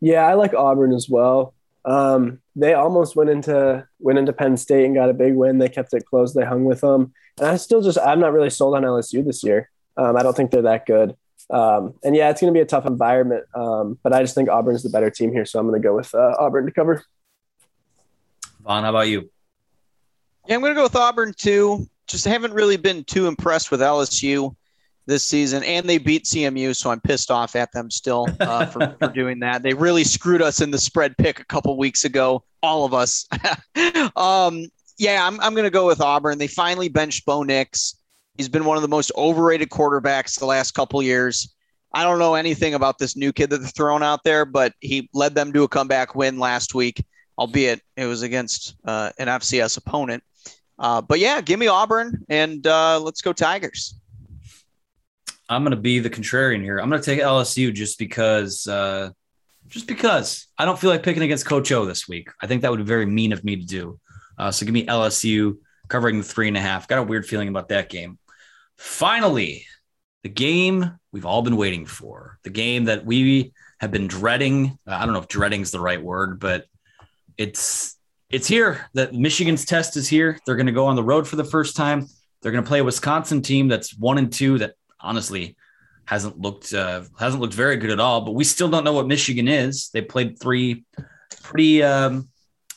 Yeah, 0.00 0.26
I 0.26 0.34
like 0.34 0.54
Auburn 0.54 0.92
as 0.92 1.08
well. 1.08 1.54
Um, 1.84 2.40
they 2.54 2.74
almost 2.74 3.16
went 3.16 3.30
into 3.30 3.86
went 3.98 4.18
into 4.18 4.32
Penn 4.32 4.56
State 4.56 4.84
and 4.84 4.94
got 4.94 5.10
a 5.10 5.14
big 5.14 5.34
win. 5.34 5.58
They 5.58 5.68
kept 5.68 5.94
it 5.94 6.06
close. 6.06 6.34
They 6.34 6.44
hung 6.44 6.64
with 6.64 6.80
them, 6.80 7.12
and 7.38 7.48
I 7.48 7.56
still 7.56 7.82
just 7.82 7.98
I'm 7.98 8.20
not 8.20 8.32
really 8.32 8.50
sold 8.50 8.76
on 8.76 8.82
LSU 8.82 9.24
this 9.24 9.42
year. 9.42 9.70
Um, 9.96 10.16
I 10.16 10.22
don't 10.22 10.36
think 10.36 10.50
they're 10.50 10.62
that 10.62 10.86
good. 10.86 11.16
Um, 11.50 11.94
and 12.04 12.14
yeah, 12.14 12.30
it's 12.30 12.40
going 12.40 12.52
to 12.52 12.56
be 12.56 12.62
a 12.62 12.66
tough 12.66 12.84
environment, 12.84 13.44
um, 13.54 13.98
but 14.02 14.12
I 14.12 14.20
just 14.20 14.34
think 14.34 14.50
Auburn's 14.50 14.82
the 14.82 14.90
better 14.90 15.10
team 15.10 15.32
here, 15.32 15.46
so 15.46 15.58
I'm 15.58 15.66
going 15.66 15.80
to 15.80 15.86
go 15.86 15.96
with 15.96 16.14
uh, 16.14 16.34
Auburn 16.38 16.66
to 16.66 16.72
cover. 16.72 17.02
Vaughn, 18.60 18.82
how 18.82 18.90
about 18.90 19.08
you? 19.08 19.30
Yeah, 20.46 20.56
I'm 20.56 20.60
going 20.60 20.72
to 20.72 20.78
go 20.78 20.82
with 20.82 20.96
Auburn 20.96 21.32
too. 21.32 21.86
Just 22.06 22.26
haven't 22.26 22.52
really 22.52 22.76
been 22.76 23.02
too 23.04 23.26
impressed 23.26 23.70
with 23.70 23.80
LSU 23.80 24.54
this 25.08 25.24
season, 25.24 25.64
and 25.64 25.88
they 25.88 25.96
beat 25.96 26.24
CMU, 26.24 26.76
so 26.76 26.90
I'm 26.90 27.00
pissed 27.00 27.30
off 27.30 27.56
at 27.56 27.72
them 27.72 27.90
still 27.90 28.28
uh, 28.40 28.66
for, 28.66 28.94
for 28.98 29.08
doing 29.14 29.40
that. 29.40 29.62
They 29.62 29.72
really 29.72 30.04
screwed 30.04 30.42
us 30.42 30.60
in 30.60 30.70
the 30.70 30.78
spread 30.78 31.16
pick 31.16 31.40
a 31.40 31.46
couple 31.46 31.76
weeks 31.78 32.04
ago, 32.04 32.44
all 32.62 32.84
of 32.84 32.92
us. 32.92 33.26
um, 34.16 34.66
yeah, 34.98 35.26
I'm, 35.26 35.40
I'm 35.40 35.54
going 35.54 35.64
to 35.64 35.70
go 35.70 35.86
with 35.86 36.02
Auburn. 36.02 36.36
They 36.36 36.46
finally 36.46 36.90
benched 36.90 37.24
Bo 37.24 37.42
Nix. 37.42 37.96
He's 38.36 38.50
been 38.50 38.66
one 38.66 38.76
of 38.76 38.82
the 38.82 38.88
most 38.88 39.10
overrated 39.16 39.70
quarterbacks 39.70 40.38
the 40.38 40.46
last 40.46 40.72
couple 40.72 41.02
years. 41.02 41.54
I 41.94 42.04
don't 42.04 42.18
know 42.18 42.34
anything 42.34 42.74
about 42.74 42.98
this 42.98 43.16
new 43.16 43.32
kid 43.32 43.48
that 43.50 43.58
they're 43.58 43.68
throwing 43.68 44.02
out 44.02 44.24
there, 44.24 44.44
but 44.44 44.74
he 44.80 45.08
led 45.14 45.34
them 45.34 45.54
to 45.54 45.62
a 45.62 45.68
comeback 45.68 46.14
win 46.14 46.38
last 46.38 46.74
week, 46.74 47.02
albeit 47.38 47.80
it 47.96 48.04
was 48.04 48.20
against 48.20 48.76
uh, 48.84 49.10
an 49.18 49.28
FCS 49.28 49.78
opponent. 49.78 50.22
Uh, 50.78 51.00
but 51.00 51.18
yeah, 51.18 51.40
give 51.40 51.58
me 51.58 51.66
Auburn 51.66 52.26
and 52.28 52.66
uh, 52.66 53.00
let's 53.00 53.22
go 53.22 53.32
Tigers. 53.32 53.94
I'm 55.48 55.62
going 55.62 55.70
to 55.70 55.80
be 55.80 55.98
the 55.98 56.10
contrarian 56.10 56.62
here. 56.62 56.78
I'm 56.78 56.90
going 56.90 57.00
to 57.00 57.04
take 57.04 57.20
LSU 57.20 57.72
just 57.72 57.98
because, 57.98 58.66
uh, 58.66 59.10
just 59.66 59.86
because 59.86 60.46
I 60.58 60.64
don't 60.64 60.78
feel 60.78 60.90
like 60.90 61.02
picking 61.02 61.22
against 61.22 61.46
Coach 61.46 61.72
O 61.72 61.84
this 61.84 62.08
week. 62.08 62.28
I 62.40 62.46
think 62.46 62.62
that 62.62 62.70
would 62.70 62.78
be 62.78 62.84
very 62.84 63.06
mean 63.06 63.32
of 63.32 63.44
me 63.44 63.56
to 63.56 63.64
do. 63.64 63.98
Uh, 64.36 64.50
so 64.50 64.66
give 64.66 64.72
me 64.72 64.86
LSU 64.86 65.58
covering 65.88 66.18
the 66.18 66.24
three 66.24 66.48
and 66.48 66.56
a 66.56 66.60
half. 66.60 66.86
Got 66.86 66.98
a 66.98 67.02
weird 67.02 67.26
feeling 67.26 67.48
about 67.48 67.68
that 67.68 67.88
game. 67.88 68.18
Finally, 68.76 69.66
the 70.22 70.28
game 70.28 70.98
we've 71.12 71.26
all 71.26 71.42
been 71.42 71.56
waiting 71.56 71.86
for, 71.86 72.38
the 72.44 72.50
game 72.50 72.84
that 72.84 73.04
we 73.04 73.52
have 73.80 73.90
been 73.90 74.06
dreading. 74.06 74.78
I 74.86 75.04
don't 75.04 75.14
know 75.14 75.20
if 75.20 75.28
dreading 75.28 75.62
is 75.62 75.70
the 75.70 75.80
right 75.80 76.02
word, 76.02 76.38
but 76.38 76.66
it's 77.36 77.96
it's 78.30 78.46
here. 78.46 78.86
That 78.94 79.14
Michigan's 79.14 79.64
test 79.64 79.96
is 79.96 80.08
here. 80.08 80.38
They're 80.44 80.56
going 80.56 80.66
to 80.66 80.72
go 80.72 80.86
on 80.86 80.96
the 80.96 81.04
road 81.04 81.26
for 81.26 81.36
the 81.36 81.44
first 81.44 81.76
time. 81.76 82.06
They're 82.42 82.52
going 82.52 82.62
to 82.62 82.68
play 82.68 82.80
a 82.80 82.84
Wisconsin 82.84 83.42
team 83.42 83.68
that's 83.68 83.96
one 83.96 84.18
and 84.18 84.32
two 84.32 84.58
that 84.58 84.74
honestly 85.00 85.56
hasn't 86.04 86.40
looked 86.40 86.72
uh, 86.72 87.02
hasn't 87.18 87.40
looked 87.40 87.54
very 87.54 87.76
good 87.76 87.90
at 87.90 88.00
all. 88.00 88.22
But 88.22 88.32
we 88.32 88.44
still 88.44 88.68
don't 88.68 88.84
know 88.84 88.94
what 88.94 89.06
Michigan 89.06 89.48
is. 89.48 89.90
They 89.90 90.00
played 90.00 90.40
three 90.40 90.84
pretty, 91.42 91.82
um, 91.82 92.28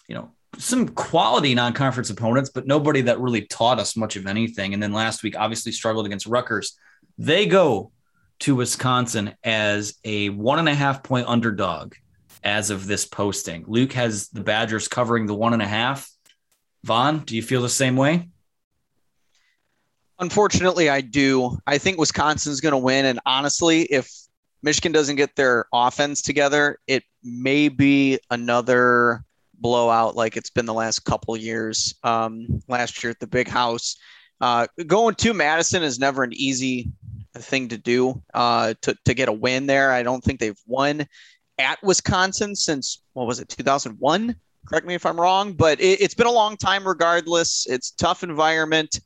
you 0.07 0.15
know, 0.15 0.31
some 0.57 0.89
quality 0.89 1.55
non-conference 1.55 2.09
opponents, 2.09 2.49
but 2.49 2.67
nobody 2.67 3.01
that 3.01 3.19
really 3.19 3.43
taught 3.43 3.79
us 3.79 3.95
much 3.95 4.15
of 4.15 4.27
anything. 4.27 4.73
And 4.73 4.83
then 4.83 4.91
last 4.91 5.23
week, 5.23 5.35
obviously 5.37 5.71
struggled 5.71 6.05
against 6.05 6.27
Rutgers. 6.27 6.77
They 7.17 7.45
go 7.45 7.91
to 8.39 8.55
Wisconsin 8.55 9.35
as 9.43 9.95
a 10.03 10.29
one 10.29 10.59
and 10.59 10.67
a 10.67 10.75
half 10.75 11.03
point 11.03 11.27
underdog 11.27 11.93
as 12.43 12.69
of 12.69 12.87
this 12.87 13.05
posting. 13.05 13.63
Luke 13.67 13.93
has 13.93 14.29
the 14.29 14.41
Badgers 14.41 14.87
covering 14.87 15.25
the 15.25 15.35
one 15.35 15.53
and 15.53 15.61
a 15.61 15.67
half. 15.67 16.09
Vaughn, 16.83 17.19
do 17.19 17.35
you 17.35 17.43
feel 17.43 17.61
the 17.61 17.69
same 17.69 17.95
way? 17.95 18.30
Unfortunately, 20.21 20.87
I 20.87 21.01
do. 21.01 21.57
I 21.65 21.79
think 21.79 21.97
Wisconsin's 21.97 22.61
going 22.61 22.73
to 22.73 22.77
win. 22.77 23.05
And 23.05 23.19
honestly, 23.25 23.81
if 23.83 24.07
Michigan 24.61 24.91
doesn't 24.91 25.15
get 25.15 25.35
their 25.35 25.65
offense 25.73 26.21
together, 26.21 26.77
it 26.85 27.03
may 27.23 27.69
be 27.69 28.19
another 28.29 29.23
blowout 29.55 30.15
like 30.15 30.37
it's 30.37 30.51
been 30.51 30.67
the 30.67 30.75
last 30.75 30.99
couple 31.05 31.35
years. 31.35 31.95
Um, 32.03 32.61
last 32.67 33.03
year 33.03 33.09
at 33.09 33.19
the 33.19 33.25
big 33.25 33.47
house. 33.47 33.95
Uh, 34.39 34.67
going 34.85 35.15
to 35.15 35.33
Madison 35.33 35.81
is 35.81 35.97
never 35.97 36.23
an 36.23 36.33
easy 36.33 36.91
thing 37.35 37.67
to 37.69 37.77
do 37.77 38.21
uh, 38.35 38.75
to, 38.81 38.95
to 39.05 39.15
get 39.15 39.27
a 39.27 39.33
win 39.33 39.65
there. 39.65 39.91
I 39.91 40.03
don't 40.03 40.23
think 40.23 40.39
they've 40.39 40.61
won 40.67 41.07
at 41.57 41.81
Wisconsin 41.81 42.55
since, 42.55 43.01
what 43.13 43.25
was 43.25 43.39
it, 43.39 43.49
2001? 43.49 44.35
Correct 44.67 44.85
me 44.85 44.93
if 44.93 45.05
I'm 45.05 45.19
wrong, 45.19 45.53
but 45.53 45.81
it, 45.81 45.99
has 46.01 46.13
been 46.13 46.27
a 46.27 46.31
long 46.31 46.57
time 46.57 46.87
regardless. 46.87 47.65
It's 47.67 47.89
tough 47.89 48.23
environment 48.23 48.99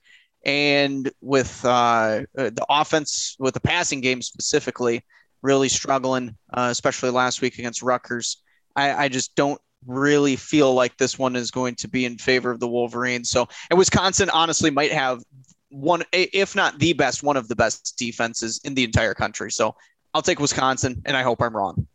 and 0.46 1.12
with 1.22 1.66
uh, 1.66 1.68
uh, 1.68 2.24
the 2.36 2.66
offense, 2.70 3.36
with 3.40 3.56
the 3.56 3.60
passing 3.60 4.00
game 4.00 4.22
specifically, 4.22 5.04
really 5.42 5.70
struggling, 5.70 6.36
uh, 6.54 6.68
especially 6.72 7.10
last 7.10 7.42
week 7.42 7.58
against 7.58 7.82
Rutgers. 7.82 8.42
I, 8.76 9.06
I, 9.06 9.10
just 9.10 9.36
don't 9.36 9.60
really 9.86 10.36
feel 10.36 10.74
like 10.74 10.98
this 10.98 11.18
one 11.18 11.36
is 11.36 11.52
going 11.52 11.76
to 11.76 11.88
be 11.88 12.06
in 12.06 12.18
favor 12.18 12.52
of 12.52 12.60
the 12.60 12.68
Wolverines. 12.68 13.30
So, 13.30 13.48
and 13.70 13.78
Wisconsin 13.78 14.30
honestly 14.32 14.70
might 14.70 14.92
have 14.92 15.22
one, 15.70 16.04
if 16.12 16.56
not 16.56 16.80
the 16.80 16.94
best, 16.94 17.24
one 17.24 17.38
of 17.38 17.48
the 17.48 17.56
best 17.56 17.96
defenses 17.98 18.60
in 18.64 18.76
the 18.76 18.84
entire 18.84 19.14
country. 19.14 19.52
So, 19.52 19.76
I'll 20.14 20.22
take 20.22 20.40
Wisconsin, 20.40 21.02
and 21.06 21.18
I 21.18 21.24
hope 21.24 21.42
I'm 21.42 21.56
wrong. 21.56 21.88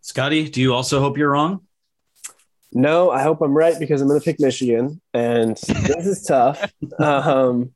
Scotty, 0.00 0.48
do 0.48 0.60
you 0.60 0.74
also 0.74 1.00
hope 1.00 1.18
you're 1.18 1.30
wrong? 1.30 1.60
No, 2.74 3.10
I 3.10 3.22
hope 3.22 3.40
I'm 3.40 3.56
right 3.56 3.78
because 3.78 4.00
I'm 4.00 4.08
going 4.08 4.20
to 4.20 4.24
pick 4.24 4.40
Michigan, 4.40 5.00
and 5.14 5.56
this 5.56 6.06
is 6.06 6.22
tough 6.24 6.72
um, 6.98 7.72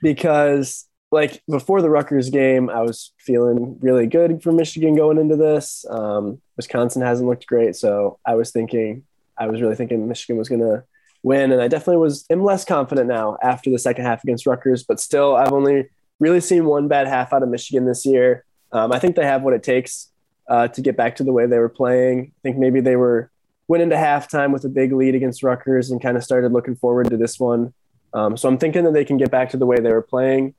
because 0.00 0.86
like 1.10 1.42
before 1.50 1.82
the 1.82 1.90
Rutgers 1.90 2.30
game, 2.30 2.70
I 2.70 2.82
was 2.82 3.12
feeling 3.18 3.78
really 3.80 4.06
good 4.06 4.40
for 4.42 4.52
Michigan 4.52 4.94
going 4.94 5.18
into 5.18 5.34
this. 5.34 5.84
Um, 5.90 6.40
Wisconsin 6.56 7.02
hasn't 7.02 7.28
looked 7.28 7.48
great, 7.48 7.74
so 7.74 8.20
I 8.24 8.36
was 8.36 8.52
thinking, 8.52 9.02
I 9.36 9.48
was 9.48 9.60
really 9.60 9.74
thinking 9.74 10.06
Michigan 10.06 10.36
was 10.36 10.48
going 10.48 10.60
to 10.60 10.84
win, 11.24 11.50
and 11.50 11.60
I 11.60 11.66
definitely 11.66 11.96
was. 11.96 12.24
am 12.30 12.44
less 12.44 12.64
confident 12.64 13.08
now 13.08 13.38
after 13.42 13.70
the 13.70 13.78
second 13.78 14.04
half 14.04 14.22
against 14.22 14.46
Rutgers, 14.46 14.84
but 14.84 15.00
still, 15.00 15.34
I've 15.34 15.52
only 15.52 15.88
really 16.20 16.40
seen 16.40 16.66
one 16.66 16.86
bad 16.86 17.08
half 17.08 17.32
out 17.32 17.42
of 17.42 17.48
Michigan 17.48 17.86
this 17.86 18.06
year. 18.06 18.44
Um, 18.70 18.92
I 18.92 19.00
think 19.00 19.16
they 19.16 19.24
have 19.24 19.42
what 19.42 19.54
it 19.54 19.64
takes 19.64 20.12
uh, 20.48 20.68
to 20.68 20.80
get 20.80 20.96
back 20.96 21.16
to 21.16 21.24
the 21.24 21.32
way 21.32 21.46
they 21.46 21.58
were 21.58 21.68
playing. 21.68 22.32
I 22.38 22.40
think 22.42 22.56
maybe 22.56 22.80
they 22.80 22.96
were 22.96 23.30
went 23.68 23.82
into 23.82 23.96
halftime 23.96 24.52
with 24.52 24.64
a 24.64 24.68
big 24.68 24.92
lead 24.92 25.14
against 25.14 25.42
Rutgers 25.42 25.90
and 25.90 26.02
kind 26.02 26.16
of 26.16 26.24
started 26.24 26.52
looking 26.52 26.74
forward 26.74 27.10
to 27.10 27.16
this 27.16 27.38
one. 27.38 27.72
Um, 28.14 28.36
so 28.36 28.48
I'm 28.48 28.58
thinking 28.58 28.84
that 28.84 28.94
they 28.94 29.04
can 29.04 29.18
get 29.18 29.30
back 29.30 29.50
to 29.50 29.58
the 29.58 29.66
way 29.66 29.78
they 29.78 29.92
were 29.92 30.02
playing. 30.02 30.54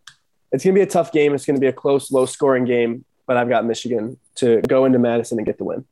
It's 0.51 0.63
going 0.63 0.75
to 0.75 0.79
be 0.79 0.83
a 0.83 0.89
tough 0.89 1.11
game. 1.11 1.33
It's 1.33 1.45
going 1.45 1.55
to 1.55 1.61
be 1.61 1.67
a 1.67 1.73
close, 1.73 2.11
low 2.11 2.25
scoring 2.25 2.65
game, 2.65 3.03
but 3.27 3.37
I've 3.37 3.49
got 3.49 3.65
Michigan 3.65 4.17
to 4.35 4.61
go 4.61 4.85
into 4.85 4.99
Madison 4.99 5.39
and 5.39 5.45
get 5.45 5.57
the 5.57 5.63
win. 5.63 5.85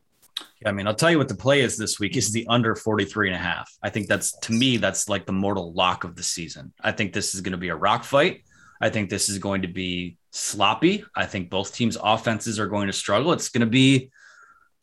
Yeah, 0.61 0.69
I 0.69 0.71
mean, 0.71 0.87
I'll 0.87 0.95
tell 0.95 1.11
you 1.11 1.17
what 1.17 1.27
the 1.27 1.35
play 1.35 1.61
is 1.61 1.77
this 1.77 1.99
week 1.99 2.17
is 2.17 2.31
the 2.31 2.45
under 2.47 2.75
43 2.75 3.27
and 3.27 3.35
a 3.35 3.39
half. 3.39 3.71
I 3.83 3.89
think 3.89 4.07
that's 4.07 4.37
to 4.39 4.53
me, 4.53 4.77
that's 4.77 5.09
like 5.09 5.25
the 5.25 5.33
mortal 5.33 5.73
lock 5.73 6.03
of 6.03 6.15
the 6.15 6.23
season. 6.23 6.73
I 6.81 6.91
think 6.91 7.13
this 7.13 7.35
is 7.35 7.41
going 7.41 7.51
to 7.51 7.57
be 7.57 7.69
a 7.69 7.75
rock 7.75 8.03
fight. 8.03 8.43
I 8.79 8.89
think 8.89 9.09
this 9.09 9.29
is 9.29 9.39
going 9.39 9.63
to 9.63 9.67
be 9.67 10.17
sloppy. 10.31 11.03
I 11.15 11.25
think 11.25 11.49
both 11.49 11.73
teams' 11.73 11.97
offenses 12.01 12.59
are 12.59 12.67
going 12.67 12.87
to 12.87 12.93
struggle. 12.93 13.33
It's 13.33 13.49
going 13.49 13.61
to 13.61 13.67
be 13.67 14.11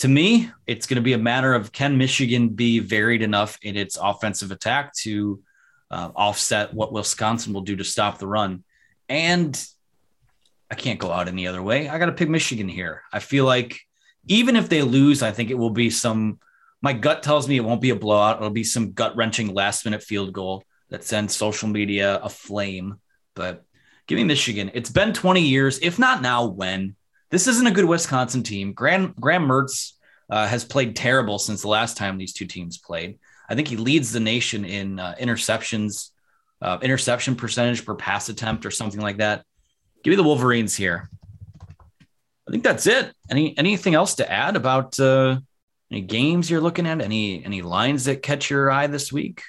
to 0.05 0.09
me, 0.11 0.51
it's 0.67 0.87
going 0.87 0.97
to 0.97 1.03
be 1.03 1.15
a 1.15 1.19
matter 1.19 1.55
of 1.55 1.73
can 1.73 1.97
Michigan 1.97 2.51
be 2.51 2.79
varied 2.79 3.23
enough 3.23 3.59
in 3.63 3.75
its 3.75 3.97
offensive 3.97 4.51
attack 4.51 4.93
to 4.97 5.43
uh, 5.91 6.11
offset 6.15 6.75
what 6.75 6.93
Wisconsin 6.93 7.55
will 7.55 7.63
do 7.63 7.75
to 7.77 7.85
stop 7.85 8.19
the 8.19 8.27
run. 8.27 8.65
And 9.09 9.59
I 10.71 10.75
can't 10.75 10.99
go 10.99 11.11
out 11.11 11.27
any 11.27 11.47
other 11.47 11.63
way. 11.63 11.89
I 11.89 11.99
got 11.99 12.07
to 12.07 12.13
pick 12.13 12.29
Michigan 12.29 12.69
here. 12.69 13.01
I 13.15 13.19
feel 13.19 13.47
like 13.47 13.81
even 14.27 14.57
if 14.57 14.69
they 14.69 14.83
lose, 14.83 15.23
I 15.23 15.31
think 15.31 15.49
it 15.49 15.57
will 15.57 15.71
be 15.71 15.89
some. 15.89 16.39
My 16.83 16.93
gut 16.93 17.23
tells 17.23 17.49
me 17.49 17.57
it 17.57 17.65
won't 17.65 17.81
be 17.81 17.89
a 17.89 17.97
blowout. 17.97 18.37
It'll 18.37 18.51
be 18.51 18.63
some 18.63 18.93
gut 18.93 19.17
wrenching 19.17 19.55
last 19.55 19.87
minute 19.87 20.03
field 20.03 20.35
goal 20.35 20.65
that 20.91 21.05
sends 21.05 21.35
social 21.35 21.71
media 21.71 22.21
aflame. 22.23 23.01
But 23.35 23.65
give 24.07 24.17
me 24.17 24.25
Michigan. 24.25 24.71
It's 24.75 24.91
been 24.91 25.15
20 25.15 25.41
years, 25.41 25.79
if 25.79 25.99
not 25.99 26.21
now, 26.21 26.45
when 26.45 26.95
this 27.35 27.49
isn't 27.49 27.67
a 27.67 27.73
good 27.73 27.85
Wisconsin 27.85 28.45
team. 28.45 28.73
Graham, 28.73 29.13
Graham 29.19 29.49
Mertz 29.49 29.95
uh, 30.31 30.47
has 30.47 30.65
played 30.65 30.95
terrible 30.95 31.41
since 31.41 31.63
the 31.63 31.69
last 31.69 31.97
time 31.97 32.17
these 32.17 32.33
two 32.33 32.47
teams 32.47 32.79
played. 32.79 33.19
I 33.49 33.57
think 33.57 33.67
he 33.67 33.77
leads 33.77 34.13
the 34.13 34.21
nation 34.21 34.65
in 34.65 35.01
uh, 35.01 35.17
interceptions, 35.21 36.11
uh, 36.63 36.79
interception 36.81 37.35
percentage 37.35 37.85
per 37.85 37.97
pass 37.97 38.29
attempt, 38.29 38.65
or 38.65 38.71
something 38.71 39.01
like 39.01 39.17
that. 39.17 39.45
Give 40.05 40.13
me 40.13 40.17
the 40.17 40.23
Wolverines 40.23 40.77
here. 40.77 41.11
I 42.47 42.53
think 42.53 42.63
that's 42.63 42.87
it. 42.87 43.13
Any 43.29 43.59
anything 43.59 43.97
else 43.97 44.15
to 44.17 44.31
add 44.31 44.55
about 44.55 45.01
uh, 45.01 45.41
any 45.91 46.03
games 46.03 46.49
you're 46.49 46.61
looking 46.61 46.87
at? 46.87 47.01
Any 47.01 47.45
any 47.45 47.63
lines 47.63 48.05
that 48.05 48.23
catch 48.23 48.49
your 48.49 48.71
eye 48.71 48.87
this 48.87 49.13
week? 49.13 49.43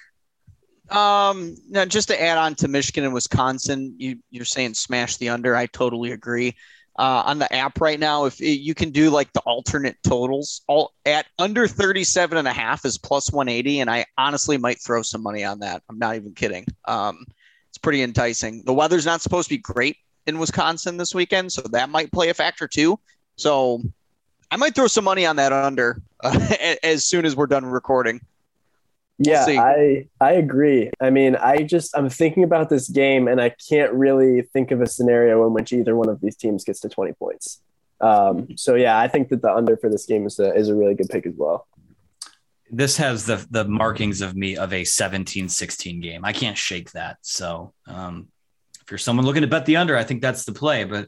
Um, 0.90 1.56
now 1.70 1.86
just 1.86 2.08
to 2.08 2.20
add 2.20 2.40
on 2.40 2.56
to 2.56 2.68
Michigan 2.68 3.04
and 3.04 3.14
Wisconsin, 3.14 3.94
you 4.00 4.18
you're 4.32 4.44
saying 4.44 4.74
smash 4.74 5.18
the 5.18 5.30
under. 5.30 5.56
I 5.56 5.68
totally 5.68 6.14
agree 6.14 6.56
uh, 6.98 7.24
on 7.26 7.40
the 7.40 7.54
app 7.54 7.82
right 7.82 8.00
now 8.00 8.26
if 8.26 8.40
you 8.40 8.74
can 8.74 8.90
do 8.90 9.10
like 9.10 9.32
the 9.34 9.42
alternate 9.42 9.98
totals 10.04 10.62
all 10.68 10.94
at 11.06 11.26
under 11.40 11.68
37 11.68 12.38
and 12.38 12.48
a 12.48 12.54
half 12.54 12.86
is 12.86 12.98
plus 12.98 13.32
180 13.32 13.82
and 13.82 13.90
i 13.90 14.06
honestly 14.18 14.58
might 14.58 14.82
throw 14.82 15.02
some 15.02 15.22
money 15.22 15.44
on 15.44 15.60
that 15.60 15.84
i'm 15.90 16.00
not 16.00 16.16
even 16.16 16.34
kidding 16.34 16.66
um, 16.86 17.26
it's 17.76 17.82
pretty 17.82 18.04
enticing. 18.04 18.64
The 18.64 18.74
weather's 18.74 19.06
not 19.06 19.22
supposed 19.22 19.50
to 19.50 19.56
be 19.56 19.58
great 19.58 19.98
in 20.28 20.40
Wisconsin 20.40 20.96
this 20.96 21.14
weekend, 21.14 21.52
so 21.52 21.62
that 21.72 21.90
might 21.90 22.10
play 22.10 22.30
a 22.30 22.34
factor 22.34 22.70
too. 22.70 22.98
So 23.36 23.82
I 24.50 24.56
might 24.56 24.74
throw 24.74 24.88
some 24.88 25.04
money 25.04 25.26
on 25.26 25.36
that 25.36 25.52
under 25.52 26.02
uh, 26.24 26.40
as 26.84 27.04
soon 27.04 27.26
as 27.26 27.36
we're 27.36 27.48
done 27.48 27.66
recording. 27.66 28.22
We'll 29.18 29.34
yeah, 29.34 29.46
see. 29.46 29.58
I 29.58 30.08
I 30.20 30.34
agree. 30.34 30.92
I 31.00 31.10
mean, 31.10 31.36
I 31.36 31.64
just 31.64 31.96
I'm 31.96 32.10
thinking 32.10 32.44
about 32.44 32.70
this 32.70 32.90
game 32.90 33.28
and 33.28 33.40
I 33.40 33.50
can't 33.70 33.94
really 33.94 34.42
think 34.42 34.72
of 34.72 34.82
a 34.82 34.88
scenario 34.88 35.46
in 35.48 35.54
which 35.54 35.72
either 35.72 35.96
one 35.96 36.10
of 36.10 36.20
these 36.20 36.36
teams 36.36 36.66
gets 36.66 36.82
to 36.82 36.90
20 36.90 37.14
points. 37.14 37.62
Um, 38.02 38.58
so 38.58 38.76
yeah, 38.76 39.00
I 39.00 39.08
think 39.08 39.30
that 39.30 39.42
the 39.42 39.54
under 39.54 39.78
for 39.78 39.90
this 39.90 40.06
game 40.06 40.26
is 40.26 40.38
a 40.40 40.54
is 40.54 40.68
a 40.70 40.76
really 40.76 40.96
good 40.96 41.10
pick 41.10 41.26
as 41.26 41.34
well. 41.38 41.68
This 42.70 42.98
has 42.98 43.26
the 43.26 43.46
the 43.50 43.66
markings 43.66 44.20
of 44.20 44.36
me 44.36 44.58
of 44.58 44.74
a 44.74 44.82
17-16 44.82 46.02
game. 46.02 46.26
I 46.26 46.34
can't 46.34 46.58
shake 46.58 46.92
that. 46.92 47.18
So 47.22 47.74
um, 47.88 48.28
if 48.82 48.92
you're 48.92 48.98
someone 48.98 49.26
looking 49.26 49.44
to 49.44 49.48
bet 49.48 49.66
the 49.66 49.78
under, 49.78 49.96
I 49.96 50.04
think 50.04 50.22
that's 50.22 50.44
the 50.44 50.52
play. 50.52 50.84
But 50.84 51.08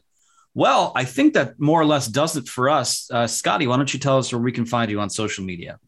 well, 0.54 0.92
I 0.96 1.04
think 1.04 1.34
that 1.34 1.60
more 1.60 1.80
or 1.80 1.84
less 1.84 2.06
does 2.06 2.36
it 2.36 2.48
for 2.48 2.70
us. 2.70 3.10
Uh, 3.10 3.26
Scotty, 3.26 3.66
why 3.66 3.76
don't 3.76 3.92
you 3.92 4.00
tell 4.00 4.16
us 4.16 4.32
where 4.32 4.40
we 4.40 4.50
can 4.50 4.64
find 4.64 4.90
you 4.90 4.98
on 4.98 5.10
social 5.10 5.44
media? 5.44 5.78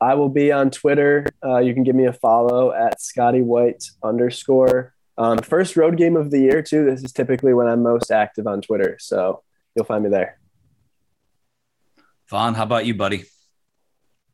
I 0.00 0.14
will 0.14 0.28
be 0.28 0.52
on 0.52 0.70
Twitter. 0.70 1.26
Uh, 1.44 1.58
you 1.58 1.74
can 1.74 1.82
give 1.82 1.94
me 1.94 2.06
a 2.06 2.12
follow 2.12 2.72
at 2.72 3.00
Scotty 3.00 3.42
White 3.42 3.84
underscore. 4.02 4.94
Um, 5.16 5.38
first 5.38 5.76
road 5.76 5.96
game 5.96 6.16
of 6.16 6.30
the 6.30 6.38
year 6.38 6.62
too. 6.62 6.84
This 6.84 7.02
is 7.02 7.12
typically 7.12 7.52
when 7.52 7.66
I'm 7.66 7.82
most 7.82 8.12
active 8.12 8.46
on 8.46 8.62
Twitter, 8.62 8.96
so 9.00 9.42
you'll 9.74 9.84
find 9.84 10.04
me 10.04 10.10
there. 10.10 10.38
Vaughn, 12.30 12.54
how 12.54 12.62
about 12.62 12.86
you, 12.86 12.94
buddy? 12.94 13.24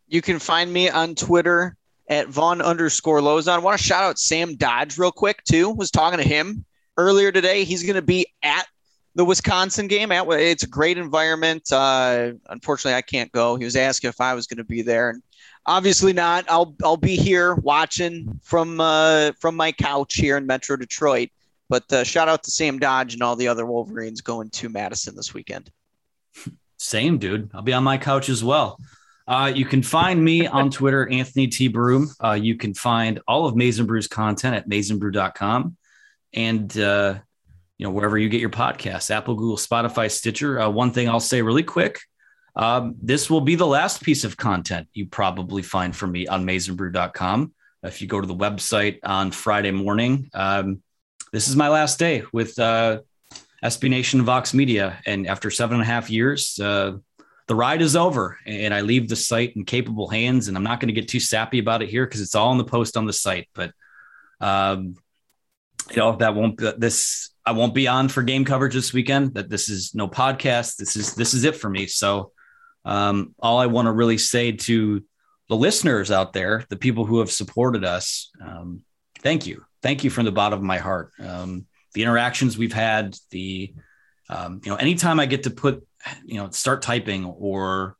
You 0.06 0.20
can 0.20 0.38
find 0.38 0.70
me 0.70 0.90
on 0.90 1.14
Twitter 1.14 1.76
at 2.08 2.28
Vaughn 2.28 2.60
underscore 2.60 3.20
Lozon. 3.20 3.54
I 3.54 3.58
want 3.58 3.78
to 3.78 3.84
shout 3.84 4.04
out 4.04 4.18
Sam 4.18 4.56
Dodge 4.56 4.98
real 4.98 5.12
quick 5.12 5.42
too. 5.44 5.70
Was 5.70 5.90
talking 5.90 6.18
to 6.18 6.28
him 6.28 6.66
earlier 6.98 7.32
today. 7.32 7.64
He's 7.64 7.82
going 7.82 7.94
to 7.94 8.02
be 8.02 8.26
at 8.42 8.66
the 9.14 9.24
Wisconsin 9.24 9.86
game. 9.86 10.10
It's 10.12 10.64
a 10.64 10.68
great 10.68 10.98
environment. 10.98 11.70
Uh, 11.70 12.32
unfortunately, 12.48 12.96
I 12.96 13.02
can't 13.02 13.30
go. 13.32 13.56
He 13.56 13.64
was 13.64 13.76
asking 13.76 14.08
if 14.08 14.20
I 14.20 14.34
was 14.34 14.46
going 14.46 14.58
to 14.58 14.64
be 14.64 14.82
there, 14.82 15.10
and 15.10 15.22
obviously 15.66 16.12
not. 16.12 16.44
I'll 16.48 16.74
I'll 16.82 16.96
be 16.96 17.16
here 17.16 17.54
watching 17.54 18.40
from 18.42 18.80
uh, 18.80 19.32
from 19.38 19.56
my 19.56 19.72
couch 19.72 20.14
here 20.14 20.36
in 20.36 20.46
Metro 20.46 20.76
Detroit. 20.76 21.30
But 21.68 21.90
uh, 21.92 22.04
shout 22.04 22.28
out 22.28 22.42
to 22.44 22.50
Sam 22.50 22.78
Dodge 22.78 23.14
and 23.14 23.22
all 23.22 23.36
the 23.36 23.48
other 23.48 23.64
Wolverines 23.64 24.20
going 24.20 24.50
to 24.50 24.68
Madison 24.68 25.16
this 25.16 25.32
weekend. 25.32 25.70
Same, 26.76 27.18
dude. 27.18 27.50
I'll 27.54 27.62
be 27.62 27.72
on 27.72 27.84
my 27.84 27.96
couch 27.96 28.28
as 28.28 28.44
well. 28.44 28.78
Uh, 29.26 29.50
you 29.54 29.64
can 29.64 29.82
find 29.82 30.22
me 30.22 30.46
on 30.46 30.70
Twitter, 30.70 31.08
Anthony 31.10 31.46
T. 31.46 31.68
Broome. 31.68 32.10
Uh, 32.22 32.32
you 32.32 32.56
can 32.56 32.74
find 32.74 33.20
all 33.26 33.46
of 33.46 33.56
Maize 33.56 33.80
n 33.80 33.86
Brew's 33.86 34.06
content 34.06 34.54
at 34.54 34.68
maizenbrew.com. 34.68 35.76
And 36.34 36.78
uh, 36.78 37.20
know, 37.84 37.90
wherever 37.90 38.18
you 38.18 38.28
get 38.28 38.40
your 38.40 38.50
podcasts, 38.50 39.10
Apple, 39.10 39.34
Google, 39.34 39.56
Spotify, 39.56 40.10
Stitcher. 40.10 40.60
Uh, 40.60 40.68
one 40.68 40.90
thing 40.90 41.08
I'll 41.08 41.20
say 41.20 41.42
really 41.42 41.62
quick. 41.62 42.00
Um, 42.56 42.96
this 43.00 43.28
will 43.28 43.40
be 43.40 43.54
the 43.54 43.66
last 43.66 44.02
piece 44.02 44.24
of 44.24 44.36
content 44.36 44.88
you 44.92 45.06
probably 45.06 45.62
find 45.62 45.94
from 45.94 46.12
me 46.12 46.26
on 46.26 46.44
maizenbrew.com. 46.46 47.52
If 47.82 48.00
you 48.00 48.08
go 48.08 48.20
to 48.20 48.26
the 48.26 48.34
website 48.34 48.98
on 49.04 49.30
Friday 49.30 49.70
morning, 49.70 50.30
um, 50.34 50.82
this 51.32 51.48
is 51.48 51.56
my 51.56 51.68
last 51.68 51.98
day 51.98 52.22
with 52.32 52.58
uh, 52.58 53.00
SB 53.62 53.90
Nation 53.90 54.22
Vox 54.22 54.54
Media. 54.54 55.00
And 55.04 55.26
after 55.26 55.50
seven 55.50 55.74
and 55.74 55.82
a 55.82 55.86
half 55.86 56.08
years, 56.08 56.58
uh, 56.60 56.92
the 57.46 57.54
ride 57.54 57.82
is 57.82 57.96
over 57.96 58.38
and 58.46 58.72
I 58.72 58.80
leave 58.80 59.08
the 59.08 59.16
site 59.16 59.54
in 59.56 59.64
capable 59.64 60.08
hands. 60.08 60.48
And 60.48 60.56
I'm 60.56 60.62
not 60.62 60.80
going 60.80 60.94
to 60.94 60.98
get 60.98 61.08
too 61.08 61.20
sappy 61.20 61.58
about 61.58 61.82
it 61.82 61.90
here 61.90 62.06
because 62.06 62.20
it's 62.20 62.34
all 62.34 62.52
in 62.52 62.58
the 62.58 62.64
post 62.64 62.96
on 62.96 63.04
the 63.04 63.12
site. 63.12 63.48
But, 63.52 63.72
um, 64.40 64.94
you 65.90 65.96
know, 65.96 66.16
that 66.16 66.34
won't, 66.34 66.56
this 66.78 67.33
I 67.46 67.52
won't 67.52 67.74
be 67.74 67.88
on 67.88 68.08
for 68.08 68.22
game 68.22 68.44
coverage 68.44 68.74
this 68.74 68.92
weekend. 68.92 69.34
That 69.34 69.50
this 69.50 69.68
is 69.68 69.94
no 69.94 70.08
podcast. 70.08 70.76
This 70.76 70.96
is 70.96 71.14
this 71.14 71.34
is 71.34 71.44
it 71.44 71.56
for 71.56 71.68
me. 71.68 71.86
So 71.86 72.32
um, 72.84 73.34
all 73.38 73.58
I 73.58 73.66
want 73.66 73.86
to 73.86 73.92
really 73.92 74.18
say 74.18 74.52
to 74.52 75.04
the 75.48 75.56
listeners 75.56 76.10
out 76.10 76.32
there, 76.32 76.64
the 76.70 76.76
people 76.76 77.04
who 77.04 77.18
have 77.18 77.30
supported 77.30 77.84
us, 77.84 78.30
um, 78.42 78.82
thank 79.20 79.46
you, 79.46 79.64
thank 79.82 80.04
you 80.04 80.10
from 80.10 80.24
the 80.24 80.32
bottom 80.32 80.58
of 80.58 80.64
my 80.64 80.78
heart. 80.78 81.10
Um, 81.20 81.66
the 81.92 82.02
interactions 82.02 82.56
we've 82.56 82.72
had, 82.72 83.16
the 83.30 83.74
um, 84.30 84.60
you 84.64 84.70
know, 84.70 84.76
anytime 84.76 85.20
I 85.20 85.26
get 85.26 85.42
to 85.42 85.50
put 85.50 85.86
you 86.24 86.38
know 86.38 86.50
start 86.50 86.82
typing 86.82 87.24
or 87.26 87.96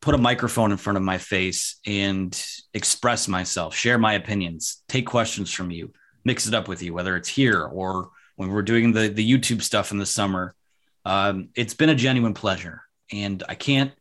put 0.00 0.14
a 0.14 0.18
microphone 0.18 0.72
in 0.72 0.76
front 0.76 0.96
of 0.96 1.02
my 1.02 1.18
face 1.18 1.78
and 1.86 2.46
express 2.72 3.28
myself, 3.28 3.74
share 3.74 3.98
my 3.98 4.14
opinions, 4.14 4.82
take 4.88 5.06
questions 5.06 5.52
from 5.52 5.70
you, 5.70 5.92
mix 6.24 6.46
it 6.46 6.54
up 6.54 6.68
with 6.68 6.82
you, 6.82 6.94
whether 6.94 7.16
it's 7.16 7.28
here 7.28 7.62
or 7.62 8.10
when 8.36 8.50
we're 8.50 8.62
doing 8.62 8.92
the 8.92 9.08
the 9.08 9.28
YouTube 9.28 9.62
stuff 9.62 9.90
in 9.90 9.98
the 9.98 10.06
summer. 10.06 10.54
Um, 11.04 11.50
it's 11.54 11.74
been 11.74 11.88
a 11.88 11.94
genuine 11.94 12.34
pleasure, 12.34 12.82
and 13.12 13.42
I 13.48 13.54
can't. 13.54 13.92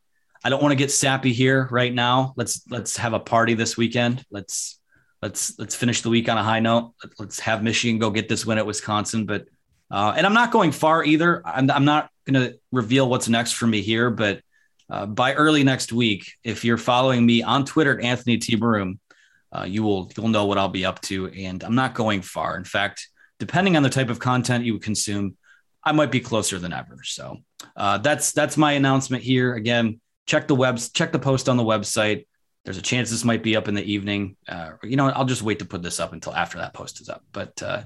I 0.43 0.49
don't 0.49 0.61
want 0.61 0.73
to 0.73 0.77
get 0.77 0.91
sappy 0.91 1.33
here 1.33 1.67
right 1.71 1.93
now. 1.93 2.33
Let's 2.37 2.61
let's 2.69 2.97
have 2.97 3.13
a 3.13 3.19
party 3.19 3.55
this 3.55 3.75
weekend. 3.75 4.23
Let's 4.29 4.79
let's 5.21 5.57
let's 5.57 5.75
finish 5.75 6.01
the 6.01 6.09
week 6.09 6.29
on 6.29 6.37
a 6.37 6.43
high 6.43 6.59
note. 6.59 6.93
Let's 7.17 7.39
have 7.39 7.63
Michigan 7.63 7.97
go 7.99 8.11
get 8.11 8.29
this 8.29 8.45
win 8.45 8.57
at 8.57 8.65
Wisconsin. 8.65 9.25
But 9.25 9.47
uh, 9.89 10.13
and 10.15 10.25
I'm 10.25 10.33
not 10.33 10.51
going 10.51 10.71
far 10.71 11.03
either. 11.03 11.41
I'm, 11.45 11.69
I'm 11.71 11.85
not 11.85 12.09
going 12.25 12.43
to 12.43 12.59
reveal 12.71 13.09
what's 13.09 13.29
next 13.29 13.53
for 13.53 13.67
me 13.67 13.81
here, 13.81 14.09
but 14.09 14.41
uh, 14.89 15.05
by 15.05 15.33
early 15.33 15.63
next 15.63 15.91
week, 15.91 16.31
if 16.43 16.63
you're 16.63 16.77
following 16.77 17.25
me 17.25 17.41
on 17.41 17.65
Twitter 17.65 17.97
at 17.97 18.05
Anthony 18.05 18.37
T. 18.37 18.55
Broome, 18.55 18.99
uh, 19.51 19.63
you 19.63 19.83
will 19.83 20.11
you'll 20.15 20.27
know 20.27 20.45
what 20.45 20.57
I'll 20.57 20.69
be 20.69 20.85
up 20.85 21.01
to. 21.01 21.27
And 21.27 21.63
I'm 21.63 21.75
not 21.75 21.93
going 21.95 22.21
far. 22.21 22.55
In 22.57 22.65
fact, 22.65 23.07
depending 23.39 23.77
on 23.77 23.83
the 23.83 23.89
type 23.89 24.09
of 24.09 24.19
content 24.19 24.65
you 24.65 24.73
would 24.73 24.83
consume, 24.83 25.37
I 25.83 25.91
might 25.91 26.11
be 26.11 26.19
closer 26.19 26.57
than 26.57 26.73
ever. 26.73 26.97
So 27.03 27.37
uh, 27.75 27.99
that's 27.99 28.31
that's 28.31 28.57
my 28.57 28.73
announcement 28.73 29.23
here. 29.23 29.53
Again, 29.53 30.01
check 30.25 30.47
the 30.47 30.55
webs, 30.55 30.89
check 30.89 31.11
the 31.11 31.19
post 31.19 31.47
on 31.47 31.57
the 31.57 31.63
website. 31.63 32.25
There's 32.63 32.77
a 32.77 32.81
chance 32.81 33.11
this 33.11 33.23
might 33.23 33.43
be 33.43 33.55
up 33.55 33.67
in 33.67 33.75
the 33.75 33.83
evening. 33.83 34.37
Uh, 34.47 34.71
you 34.81 34.95
know, 34.95 35.09
I'll 35.09 35.25
just 35.25 35.43
wait 35.43 35.59
to 35.59 35.65
put 35.65 35.83
this 35.83 35.99
up 35.99 36.13
until 36.13 36.33
after 36.33 36.57
that 36.57 36.73
post 36.73 36.99
is 36.99 37.09
up. 37.09 37.23
But 37.31 37.61
uh, 37.61 37.83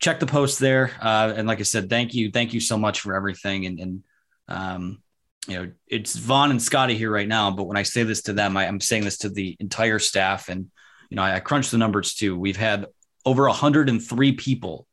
check 0.00 0.18
the 0.18 0.26
post 0.26 0.58
there. 0.58 0.90
Uh, 1.00 1.32
and 1.36 1.46
like 1.46 1.60
I 1.60 1.64
said, 1.64 1.88
thank 1.88 2.12
you, 2.12 2.32
thank 2.32 2.52
you 2.52 2.60
so 2.60 2.76
much 2.76 3.00
for 3.00 3.14
everything. 3.14 3.66
And, 3.66 3.78
and 3.78 4.02
um, 4.48 5.02
you 5.46 5.54
know, 5.54 5.70
it's 5.86 6.16
Vaughn 6.16 6.50
and 6.50 6.60
Scotty 6.60 6.96
here 6.96 7.10
right 7.10 7.28
now. 7.28 7.52
But 7.52 7.64
when 7.64 7.76
I 7.76 7.84
say 7.84 8.02
this 8.02 8.22
to 8.22 8.32
them, 8.32 8.56
I, 8.56 8.64
am 8.64 8.80
saying 8.80 9.04
this 9.04 9.18
to 9.18 9.28
the 9.28 9.56
entire 9.60 10.00
staff. 10.00 10.48
And 10.48 10.70
you 11.08 11.16
know, 11.16 11.22
I, 11.22 11.36
I 11.36 11.40
crunched 11.40 11.70
the 11.70 11.78
numbers 11.78 12.14
too. 12.14 12.36
We've 12.36 12.56
had 12.56 12.86
over 13.24 13.46
103 13.46 14.32
people 14.32 14.86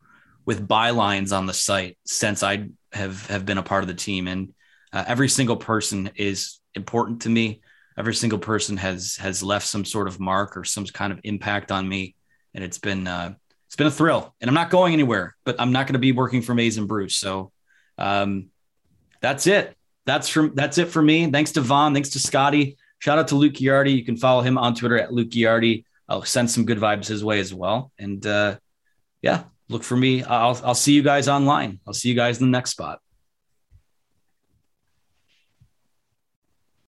with 0.45 0.67
bylines 0.67 1.35
on 1.35 1.45
the 1.45 1.53
site 1.53 1.97
since 2.05 2.43
I 2.43 2.69
have 2.93 3.25
have 3.27 3.45
been 3.45 3.57
a 3.57 3.63
part 3.63 3.83
of 3.83 3.87
the 3.87 3.93
team, 3.93 4.27
and 4.27 4.53
uh, 4.93 5.03
every 5.07 5.29
single 5.29 5.57
person 5.57 6.11
is 6.15 6.59
important 6.73 7.23
to 7.23 7.29
me. 7.29 7.61
Every 7.97 8.15
single 8.15 8.39
person 8.39 8.77
has 8.77 9.17
has 9.17 9.43
left 9.43 9.67
some 9.67 9.85
sort 9.85 10.07
of 10.07 10.19
mark 10.19 10.55
or 10.55 10.63
some 10.63 10.85
kind 10.85 11.11
of 11.11 11.19
impact 11.23 11.71
on 11.71 11.87
me, 11.87 12.15
and 12.53 12.63
it's 12.63 12.77
been 12.77 13.07
uh, 13.07 13.33
it's 13.67 13.75
been 13.75 13.87
a 13.87 13.91
thrill. 13.91 14.33
And 14.39 14.49
I'm 14.49 14.55
not 14.55 14.69
going 14.69 14.93
anywhere, 14.93 15.35
but 15.43 15.57
I'm 15.59 15.71
not 15.71 15.87
going 15.87 15.93
to 15.93 15.99
be 15.99 16.13
working 16.13 16.41
for 16.41 16.55
Maize 16.55 16.77
n 16.77 16.85
Brew's. 16.85 17.15
So 17.15 17.51
um, 17.97 18.49
that's 19.21 19.47
it. 19.47 19.75
That's 20.05 20.29
from 20.29 20.55
that's 20.55 20.77
it 20.77 20.87
for 20.87 21.01
me. 21.01 21.29
Thanks 21.29 21.51
to 21.53 21.61
Vaughn. 21.61 21.93
Thanks 21.93 22.09
to 22.09 22.19
Scotty. 22.19 22.77
Shout 22.99 23.19
out 23.19 23.27
to 23.29 23.35
Luke 23.35 23.53
Giardi. 23.53 23.95
You 23.95 24.05
can 24.05 24.17
follow 24.17 24.41
him 24.41 24.57
on 24.57 24.73
Twitter 24.73 24.97
at 24.97 25.13
Luke 25.13 25.29
Giardi. 25.29 25.83
I'll 26.09 26.23
send 26.23 26.49
some 26.49 26.65
good 26.65 26.77
vibes 26.77 27.07
his 27.07 27.23
way 27.23 27.39
as 27.39 27.53
well. 27.53 27.91
And 27.97 28.25
uh, 28.25 28.57
yeah, 29.21 29.43
look 29.69 29.83
for 29.83 29.97
me. 29.97 30.23
I'll 30.23 30.59
I'll 30.63 30.75
see 30.75 30.93
you 30.93 31.03
guys 31.03 31.27
online. 31.27 31.79
I'll 31.87 31.93
see 31.93 32.09
you 32.09 32.15
guys 32.15 32.39
in 32.39 32.47
the 32.47 32.51
next 32.51 32.71
spot. 32.71 32.99